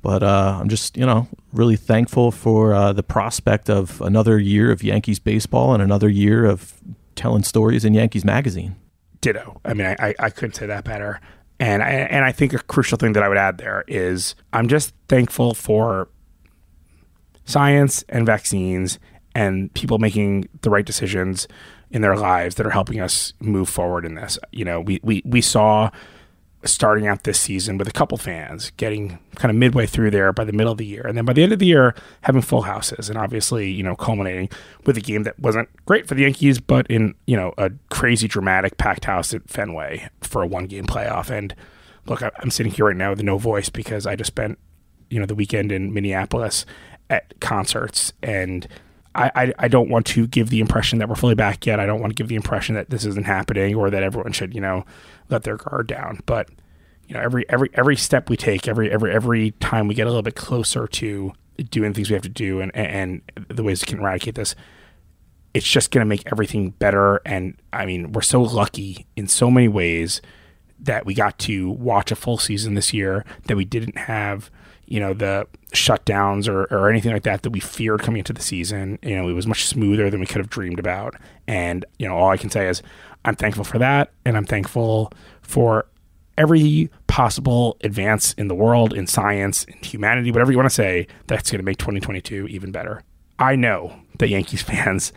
But 0.00 0.22
uh, 0.22 0.58
I'm 0.60 0.68
just, 0.68 0.96
you 0.96 1.04
know, 1.04 1.26
really 1.52 1.76
thankful 1.76 2.30
for 2.30 2.72
uh, 2.72 2.92
the 2.92 3.02
prospect 3.02 3.68
of 3.68 4.00
another 4.00 4.38
year 4.38 4.70
of 4.70 4.82
Yankees 4.82 5.18
baseball 5.18 5.74
and 5.74 5.82
another 5.82 6.08
year 6.08 6.44
of 6.44 6.74
telling 7.16 7.42
stories 7.42 7.84
in 7.84 7.94
Yankees 7.94 8.24
magazine. 8.24 8.76
Ditto. 9.20 9.60
I 9.64 9.74
mean, 9.74 9.86
I, 9.86 9.96
I, 9.98 10.14
I 10.20 10.30
couldn't 10.30 10.54
say 10.54 10.66
that 10.66 10.84
better. 10.84 11.20
And 11.60 11.82
I, 11.82 11.88
and 11.88 12.24
I 12.24 12.32
think 12.32 12.52
a 12.52 12.58
crucial 12.58 12.98
thing 12.98 13.14
that 13.14 13.22
I 13.22 13.28
would 13.28 13.38
add 13.38 13.58
there 13.58 13.84
is 13.88 14.34
I'm 14.52 14.68
just 14.68 14.94
thankful 15.08 15.54
for 15.54 16.08
science 17.44 18.04
and 18.08 18.24
vaccines 18.26 18.98
and 19.34 19.72
people 19.74 19.98
making 19.98 20.48
the 20.62 20.70
right 20.70 20.84
decisions 20.84 21.48
in 21.90 22.02
their 22.02 22.16
lives 22.16 22.56
that 22.56 22.66
are 22.66 22.70
helping 22.70 23.00
us 23.00 23.32
move 23.40 23.68
forward 23.68 24.04
in 24.04 24.14
this. 24.14 24.38
You 24.52 24.64
know, 24.64 24.80
we, 24.80 25.00
we, 25.02 25.22
we 25.24 25.40
saw 25.40 25.90
starting 26.64 27.06
out 27.06 27.22
this 27.22 27.38
season 27.38 27.78
with 27.78 27.86
a 27.86 27.92
couple 27.92 28.18
fans 28.18 28.72
getting 28.76 29.18
kind 29.36 29.50
of 29.50 29.56
midway 29.56 29.86
through 29.86 30.10
there 30.10 30.32
by 30.32 30.44
the 30.44 30.52
middle 30.52 30.72
of 30.72 30.78
the 30.78 30.86
year. 30.86 31.06
And 31.06 31.16
then 31.16 31.24
by 31.24 31.32
the 31.32 31.42
end 31.42 31.52
of 31.52 31.60
the 31.60 31.66
year, 31.66 31.94
having 32.22 32.42
full 32.42 32.62
houses 32.62 33.08
and 33.08 33.16
obviously, 33.16 33.70
you 33.70 33.82
know, 33.82 33.94
culminating 33.94 34.48
with 34.84 34.96
a 34.96 35.00
game 35.00 35.22
that 35.22 35.38
wasn't 35.38 35.68
great 35.86 36.08
for 36.08 36.14
the 36.14 36.22
Yankees, 36.22 36.58
but 36.60 36.86
in, 36.88 37.14
you 37.26 37.36
know, 37.36 37.54
a 37.58 37.70
crazy 37.90 38.26
dramatic 38.26 38.76
packed 38.76 39.04
house 39.04 39.32
at 39.32 39.48
Fenway 39.48 40.08
for 40.20 40.42
a 40.42 40.46
one 40.46 40.66
game 40.66 40.84
playoff. 40.84 41.30
And 41.30 41.54
look, 42.06 42.22
I'm 42.22 42.50
sitting 42.50 42.72
here 42.72 42.86
right 42.86 42.96
now 42.96 43.10
with 43.10 43.22
no 43.22 43.38
voice 43.38 43.68
because 43.68 44.06
I 44.06 44.16
just 44.16 44.28
spent, 44.28 44.58
you 45.10 45.20
know, 45.20 45.26
the 45.26 45.36
weekend 45.36 45.70
in 45.70 45.94
Minneapolis 45.94 46.66
at 47.08 47.38
concerts 47.40 48.12
and 48.22 48.66
I, 49.18 49.54
I, 49.58 49.68
don't 49.68 49.88
want 49.88 50.06
to 50.08 50.26
give 50.26 50.50
the 50.50 50.60
impression 50.60 51.00
that 51.00 51.08
we're 51.08 51.16
fully 51.16 51.34
back 51.34 51.66
yet. 51.66 51.80
I 51.80 51.86
don't 51.86 52.00
want 52.00 52.10
to 52.10 52.14
give 52.14 52.28
the 52.28 52.36
impression 52.36 52.76
that 52.76 52.90
this 52.90 53.04
isn't 53.04 53.26
happening 53.26 53.74
or 53.74 53.90
that 53.90 54.02
everyone 54.02 54.32
should, 54.32 54.54
you 54.54 54.60
know, 54.60 54.84
let 55.28 55.42
their 55.42 55.56
guard 55.56 55.88
down. 55.88 56.20
But 56.24 56.48
you 57.06 57.14
know, 57.14 57.20
every 57.20 57.48
every 57.48 57.70
every 57.74 57.96
step 57.96 58.28
we 58.28 58.36
take, 58.36 58.68
every 58.68 58.90
every 58.90 59.12
every 59.12 59.50
time 59.52 59.88
we 59.88 59.94
get 59.94 60.06
a 60.06 60.10
little 60.10 60.22
bit 60.22 60.36
closer 60.36 60.86
to 60.86 61.32
doing 61.70 61.94
things 61.94 62.10
we 62.10 62.14
have 62.14 62.22
to 62.22 62.28
do, 62.28 62.60
and 62.60 62.74
and 62.76 63.22
the 63.48 63.62
ways 63.62 63.82
we 63.82 63.86
can 63.86 63.98
eradicate 63.98 64.34
this, 64.34 64.54
it's 65.54 65.66
just 65.66 65.90
going 65.90 66.04
to 66.04 66.08
make 66.08 66.30
everything 66.30 66.70
better. 66.70 67.20
And 67.24 67.56
I 67.72 67.86
mean, 67.86 68.12
we're 68.12 68.22
so 68.22 68.42
lucky 68.42 69.06
in 69.16 69.26
so 69.26 69.50
many 69.50 69.68
ways 69.68 70.20
that 70.78 71.06
we 71.06 71.14
got 71.14 71.38
to 71.40 71.70
watch 71.70 72.12
a 72.12 72.16
full 72.16 72.38
season 72.38 72.74
this 72.74 72.92
year 72.92 73.24
that 73.46 73.56
we 73.56 73.64
didn't 73.64 73.98
have 73.98 74.50
you 74.88 75.00
know, 75.00 75.12
the 75.12 75.46
shutdowns 75.72 76.48
or, 76.48 76.64
or 76.74 76.88
anything 76.88 77.12
like 77.12 77.22
that 77.24 77.42
that 77.42 77.50
we 77.50 77.60
feared 77.60 78.02
coming 78.02 78.20
into 78.20 78.32
the 78.32 78.42
season. 78.42 78.98
You 79.02 79.16
know, 79.16 79.28
it 79.28 79.34
was 79.34 79.46
much 79.46 79.66
smoother 79.66 80.10
than 80.10 80.20
we 80.20 80.26
could 80.26 80.38
have 80.38 80.50
dreamed 80.50 80.78
about. 80.78 81.14
And, 81.46 81.84
you 81.98 82.08
know, 82.08 82.16
all 82.16 82.30
I 82.30 82.36
can 82.36 82.50
say 82.50 82.68
is 82.68 82.82
I'm 83.24 83.36
thankful 83.36 83.64
for 83.64 83.78
that. 83.78 84.12
And 84.24 84.36
I'm 84.36 84.46
thankful 84.46 85.12
for 85.42 85.86
every 86.38 86.90
possible 87.06 87.76
advance 87.82 88.32
in 88.34 88.48
the 88.48 88.54
world, 88.54 88.94
in 88.94 89.06
science, 89.06 89.64
in 89.64 89.76
humanity, 89.82 90.30
whatever 90.30 90.52
you 90.52 90.58
want 90.58 90.70
to 90.70 90.74
say, 90.74 91.06
that's 91.26 91.50
going 91.50 91.58
to 91.58 91.64
make 91.64 91.78
2022 91.78 92.46
even 92.46 92.72
better. 92.72 93.02
I 93.38 93.56
know 93.56 93.94
that 94.18 94.28
Yankees 94.28 94.62
fans 94.70 95.12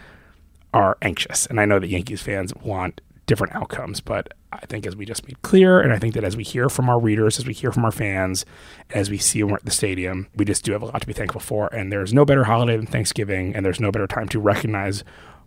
are 0.74 0.98
anxious, 1.02 1.46
and 1.46 1.60
I 1.60 1.66
know 1.66 1.80
that 1.80 1.88
Yankees 1.88 2.22
fans 2.22 2.54
want 2.56 3.02
different 3.32 3.56
outcomes, 3.56 4.02
but 4.02 4.34
I 4.52 4.65
think 4.65 4.86
as 4.86 4.94
we 4.94 5.06
just 5.06 5.26
made 5.26 5.41
clear, 5.41 5.80
and 5.80 5.94
I 5.94 6.00
think 6.00 6.15
that 6.15 6.26
as 6.26 6.36
we 6.36 6.44
hear 6.44 6.67
from 6.67 6.89
our 6.89 7.00
readers, 7.00 7.39
as 7.39 7.46
we 7.46 7.54
hear 7.54 7.72
from 7.72 7.86
our 7.86 7.91
fans, 7.91 8.46
as 8.89 9.10
we 9.10 9.17
see 9.17 9.41
them 9.41 9.54
at 9.54 9.63
the 9.63 9.72
stadium, 9.72 10.28
we 10.36 10.44
just 10.44 10.65
do 10.65 10.74
have 10.74 10.82
a 10.82 10.86
lot 10.88 11.00
to 11.00 11.08
be 11.08 11.13
thankful 11.13 11.39
for. 11.39 11.74
And 11.74 11.94
there's 11.94 12.13
no 12.13 12.26
better 12.26 12.44
holiday 12.44 12.76
than 12.76 12.88
Thanksgiving, 12.88 13.56
and 13.56 13.65
there's 13.65 13.80
no 13.80 13.89
better 13.89 14.06
time 14.06 14.28
to 14.28 14.39
recognize 14.41 15.06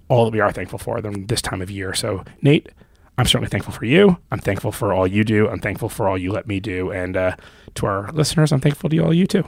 all 0.08 0.24
that 0.24 0.32
we 0.32 0.40
are 0.40 0.50
thankful 0.50 0.78
for 0.78 1.02
than 1.02 1.26
this 1.26 1.42
time 1.42 1.60
of 1.60 1.70
year. 1.70 1.92
So, 1.92 2.24
Nate, 2.40 2.70
I'm 3.18 3.26
certainly 3.26 3.50
thankful 3.50 3.74
for 3.74 3.84
you. 3.84 4.16
I'm 4.30 4.38
thankful 4.38 4.72
for 4.72 4.94
all 4.94 5.06
you 5.06 5.22
do. 5.22 5.46
I'm 5.50 5.60
thankful 5.60 5.90
for 5.90 6.08
all 6.08 6.16
you 6.16 6.32
let 6.32 6.46
me 6.46 6.60
do. 6.60 6.90
And 6.90 7.18
uh, 7.18 7.36
to 7.74 7.84
our 7.84 8.10
listeners, 8.12 8.50
I'm 8.50 8.60
thankful 8.60 8.88
to 8.88 8.98
all 9.00 9.12
you 9.12 9.26
too. 9.26 9.44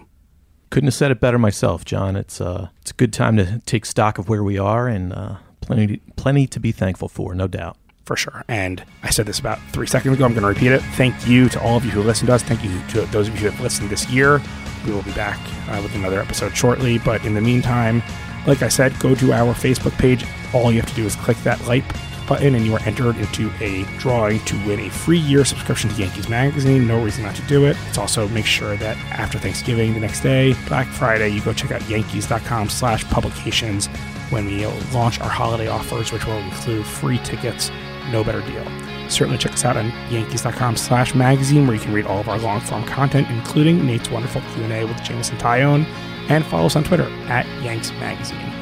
Couldn't 0.68 0.88
have 0.88 0.94
said 0.94 1.11
it 1.11 1.20
better 1.20 1.38
myself, 1.38 1.87
John. 1.87 2.16
It's 2.16 2.38
uh, 2.38 2.68
it's 2.83 2.90
a 2.90 2.94
good 2.94 3.14
time 3.14 3.38
to 3.38 3.62
take 3.64 3.87
stock 3.87 4.18
of 4.18 4.29
where 4.29 4.44
we 4.44 4.59
are, 4.59 4.88
and 4.88 5.14
uh, 5.14 5.37
plenty 5.62 6.03
plenty 6.16 6.46
to 6.49 6.61
be 6.61 6.70
thankful 6.70 7.09
for, 7.09 7.35
no 7.35 7.49
doubt 7.49 7.79
for 8.07 8.16
sure. 8.16 8.45
And 8.49 8.83
I 9.03 9.11
said 9.11 9.27
this 9.27 9.38
about 9.38 9.59
three 9.73 9.87
seconds 9.87 10.14
ago. 10.14 10.25
I'm 10.25 10.33
going 10.33 10.42
to 10.42 10.49
repeat 10.49 10.73
it. 10.73 10.81
Thank 10.95 11.27
you 11.27 11.49
to 11.51 11.61
all 11.61 11.77
of 11.77 11.85
you 11.85 11.90
who 11.90 12.03
listened 12.03 12.29
to 12.29 12.35
us. 12.35 12.42
Thank 12.42 12.64
you 12.64 12.71
to 12.90 13.03
those 13.07 13.29
of 13.29 13.35
you 13.35 13.40
who 13.40 13.51
have 13.51 13.61
listened 13.61 13.90
this 13.90 14.09
year. 14.09 14.40
We 14.87 14.92
will 14.92 15.03
be 15.03 15.12
back 15.12 15.38
uh, 15.69 15.83
with 15.83 15.95
another 15.97 16.21
episode 16.21 16.57
shortly. 16.57 16.99
But 16.99 17.25
in 17.27 17.35
the 17.35 17.40
meantime, 17.40 18.03
like 18.47 18.62
I 18.62 18.69
said, 18.69 18.99
go 19.01 19.14
to 19.16 19.33
our 19.33 19.53
Facebook 19.53 19.92
page. 19.99 20.25
All 20.55 20.71
you 20.73 20.81
have 20.81 20.88
to 20.88 20.95
do 20.95 21.05
is 21.05 21.16
click 21.16 21.37
that 21.38 21.61
like 21.66 21.85
button, 22.29 22.55
and 22.55 22.64
you 22.64 22.75
are 22.75 22.83
entered 22.83 23.16
into 23.16 23.51
a 23.61 23.85
drawing 23.99 24.40
to 24.40 24.57
win 24.66 24.81
a 24.81 24.90
free 24.90 25.19
year 25.19 25.45
subscription 25.45 25.90
to 25.90 25.97
Yankees 25.97 26.29
Magazine. 26.29 26.87
No 26.87 27.03
reason 27.03 27.25
not 27.25 27.35
to 27.37 27.42
do 27.42 27.66
it. 27.66 27.77
It's 27.88 27.99
also 27.99 28.29
make 28.29 28.47
sure 28.47 28.77
that 28.77 28.97
after 29.11 29.38
Thanksgiving, 29.38 29.95
the 29.95 30.01
next 30.01 30.21
day, 30.21 30.55
Black 30.69 30.87
Friday, 30.87 31.29
you 31.29 31.40
go 31.42 31.53
check 31.53 31.73
out 31.73 31.88
yankees.com/slash 31.88 33.05
publications 33.05 33.88
when 34.31 34.47
we 34.47 34.66
launch 34.92 35.21
our 35.21 35.29
holiday 35.29 35.69
offers, 35.69 36.12
which 36.12 36.25
will 36.27 36.38
include 36.38 36.85
free 36.85 37.19
tickets 37.19 37.71
no 38.11 38.25
better 38.25 38.40
deal. 38.42 38.64
Certainly 39.09 39.38
check 39.38 39.53
us 39.53 39.64
out 39.64 39.77
on 39.77 39.88
yankees.com 40.11 40.77
slash 40.77 41.14
magazine 41.14 41.66
where 41.66 41.77
you 41.77 41.83
can 41.83 41.92
read 41.92 42.07
all 42.07 42.19
of 42.19 42.29
our 42.29 42.38
long-form 42.38 42.85
content, 42.85 43.29
including 43.31 43.85
Nate's 43.87 44.11
wonderful 44.11 44.42
Q&A 44.55 44.85
with 44.85 45.03
Jameson 45.03 45.38
Taillon, 45.38 45.85
and 46.29 46.45
follow 46.45 46.66
us 46.66 46.77
on 46.77 46.85
Twitter 46.85 47.09
at 47.29 47.47
Yanks 47.62 47.90
Magazine. 47.92 48.53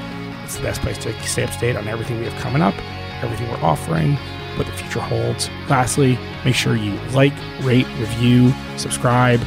It's 0.45 0.57
the 0.57 0.63
best 0.63 0.83
place 0.83 0.99
to 0.99 1.19
stay 1.23 1.45
up 1.45 1.51
to 1.51 1.59
date 1.59 1.77
on 1.77 1.89
everything 1.89 2.19
we 2.19 2.27
have 2.27 2.39
coming 2.41 2.61
up, 2.61 2.75
everything 3.23 3.49
we're 3.49 3.65
offering, 3.65 4.17
what 4.57 4.67
the 4.67 4.73
future 4.73 5.01
holds. 5.01 5.49
Lastly, 5.69 6.19
make 6.45 6.55
sure 6.55 6.77
you 6.77 6.93
like, 7.13 7.33
rate, 7.63 7.87
review, 7.99 8.53
subscribe, 8.77 9.41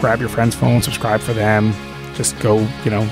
grab 0.00 0.20
your 0.20 0.28
friend's 0.28 0.54
phone, 0.54 0.82
subscribe 0.82 1.20
for 1.20 1.32
them. 1.32 1.72
Just 2.14 2.38
go, 2.40 2.58
you 2.84 2.90
know, 2.90 3.04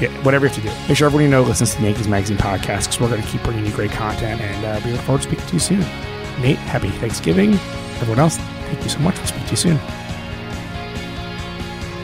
you, 0.00 0.08
whatever 0.22 0.46
you 0.46 0.52
have 0.52 0.62
to 0.62 0.68
do. 0.68 0.88
Make 0.88 0.96
sure 0.96 1.06
everybody 1.06 1.28
know 1.28 1.42
listens 1.42 1.74
to 1.74 1.80
the 1.80 1.84
Yankees 1.84 2.08
Magazine 2.08 2.36
podcast 2.36 2.84
because 2.84 3.00
we're 3.00 3.08
going 3.08 3.22
to 3.22 3.28
keep 3.28 3.42
bringing 3.42 3.66
you 3.66 3.72
great 3.72 3.90
content, 3.90 4.40
and 4.40 4.64
uh, 4.64 4.80
we 4.84 4.92
look 4.92 5.00
forward 5.02 5.22
to 5.22 5.28
speaking 5.28 5.46
to 5.46 5.52
you 5.54 5.60
soon. 5.60 5.80
Nate, 6.40 6.56
happy 6.58 6.90
Thanksgiving. 6.90 7.54
Everyone 8.00 8.18
else, 8.18 8.36
thank 8.36 8.82
you 8.82 8.88
so 8.88 8.98
much. 9.00 9.16
We'll 9.16 9.26
speak 9.26 9.44
to 9.44 9.50
you 9.50 9.56
soon. 9.56 9.76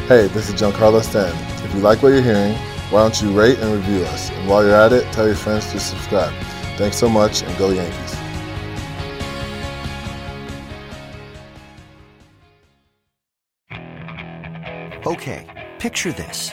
Hey, 0.07 0.27
this 0.29 0.49
is 0.49 0.55
Giancarlo 0.55 1.03
Stanton. 1.03 1.39
If 1.65 1.75
you 1.75 1.81
like 1.81 2.03
what 2.03 2.09
you're 2.09 2.23
hearing, 2.23 2.55
why 2.91 3.03
don't 3.03 3.21
you 3.23 3.31
rate 3.31 3.59
and 3.59 3.73
review 3.73 4.03
us? 4.05 4.31
And 4.31 4.49
while 4.49 4.65
you're 4.65 4.75
at 4.75 4.93
it, 4.93 5.05
tell 5.13 5.27
your 5.27 5.37
friends 5.37 5.71
to 5.73 5.81
subscribe. 5.81 6.33
Thanks 6.77 6.97
so 6.97 7.09
much, 7.09 7.43
and 7.43 7.57
go 7.59 7.71
Yankees. 7.71 8.17
Okay, 15.07 15.69
picture 15.79 16.13
this. 16.13 16.53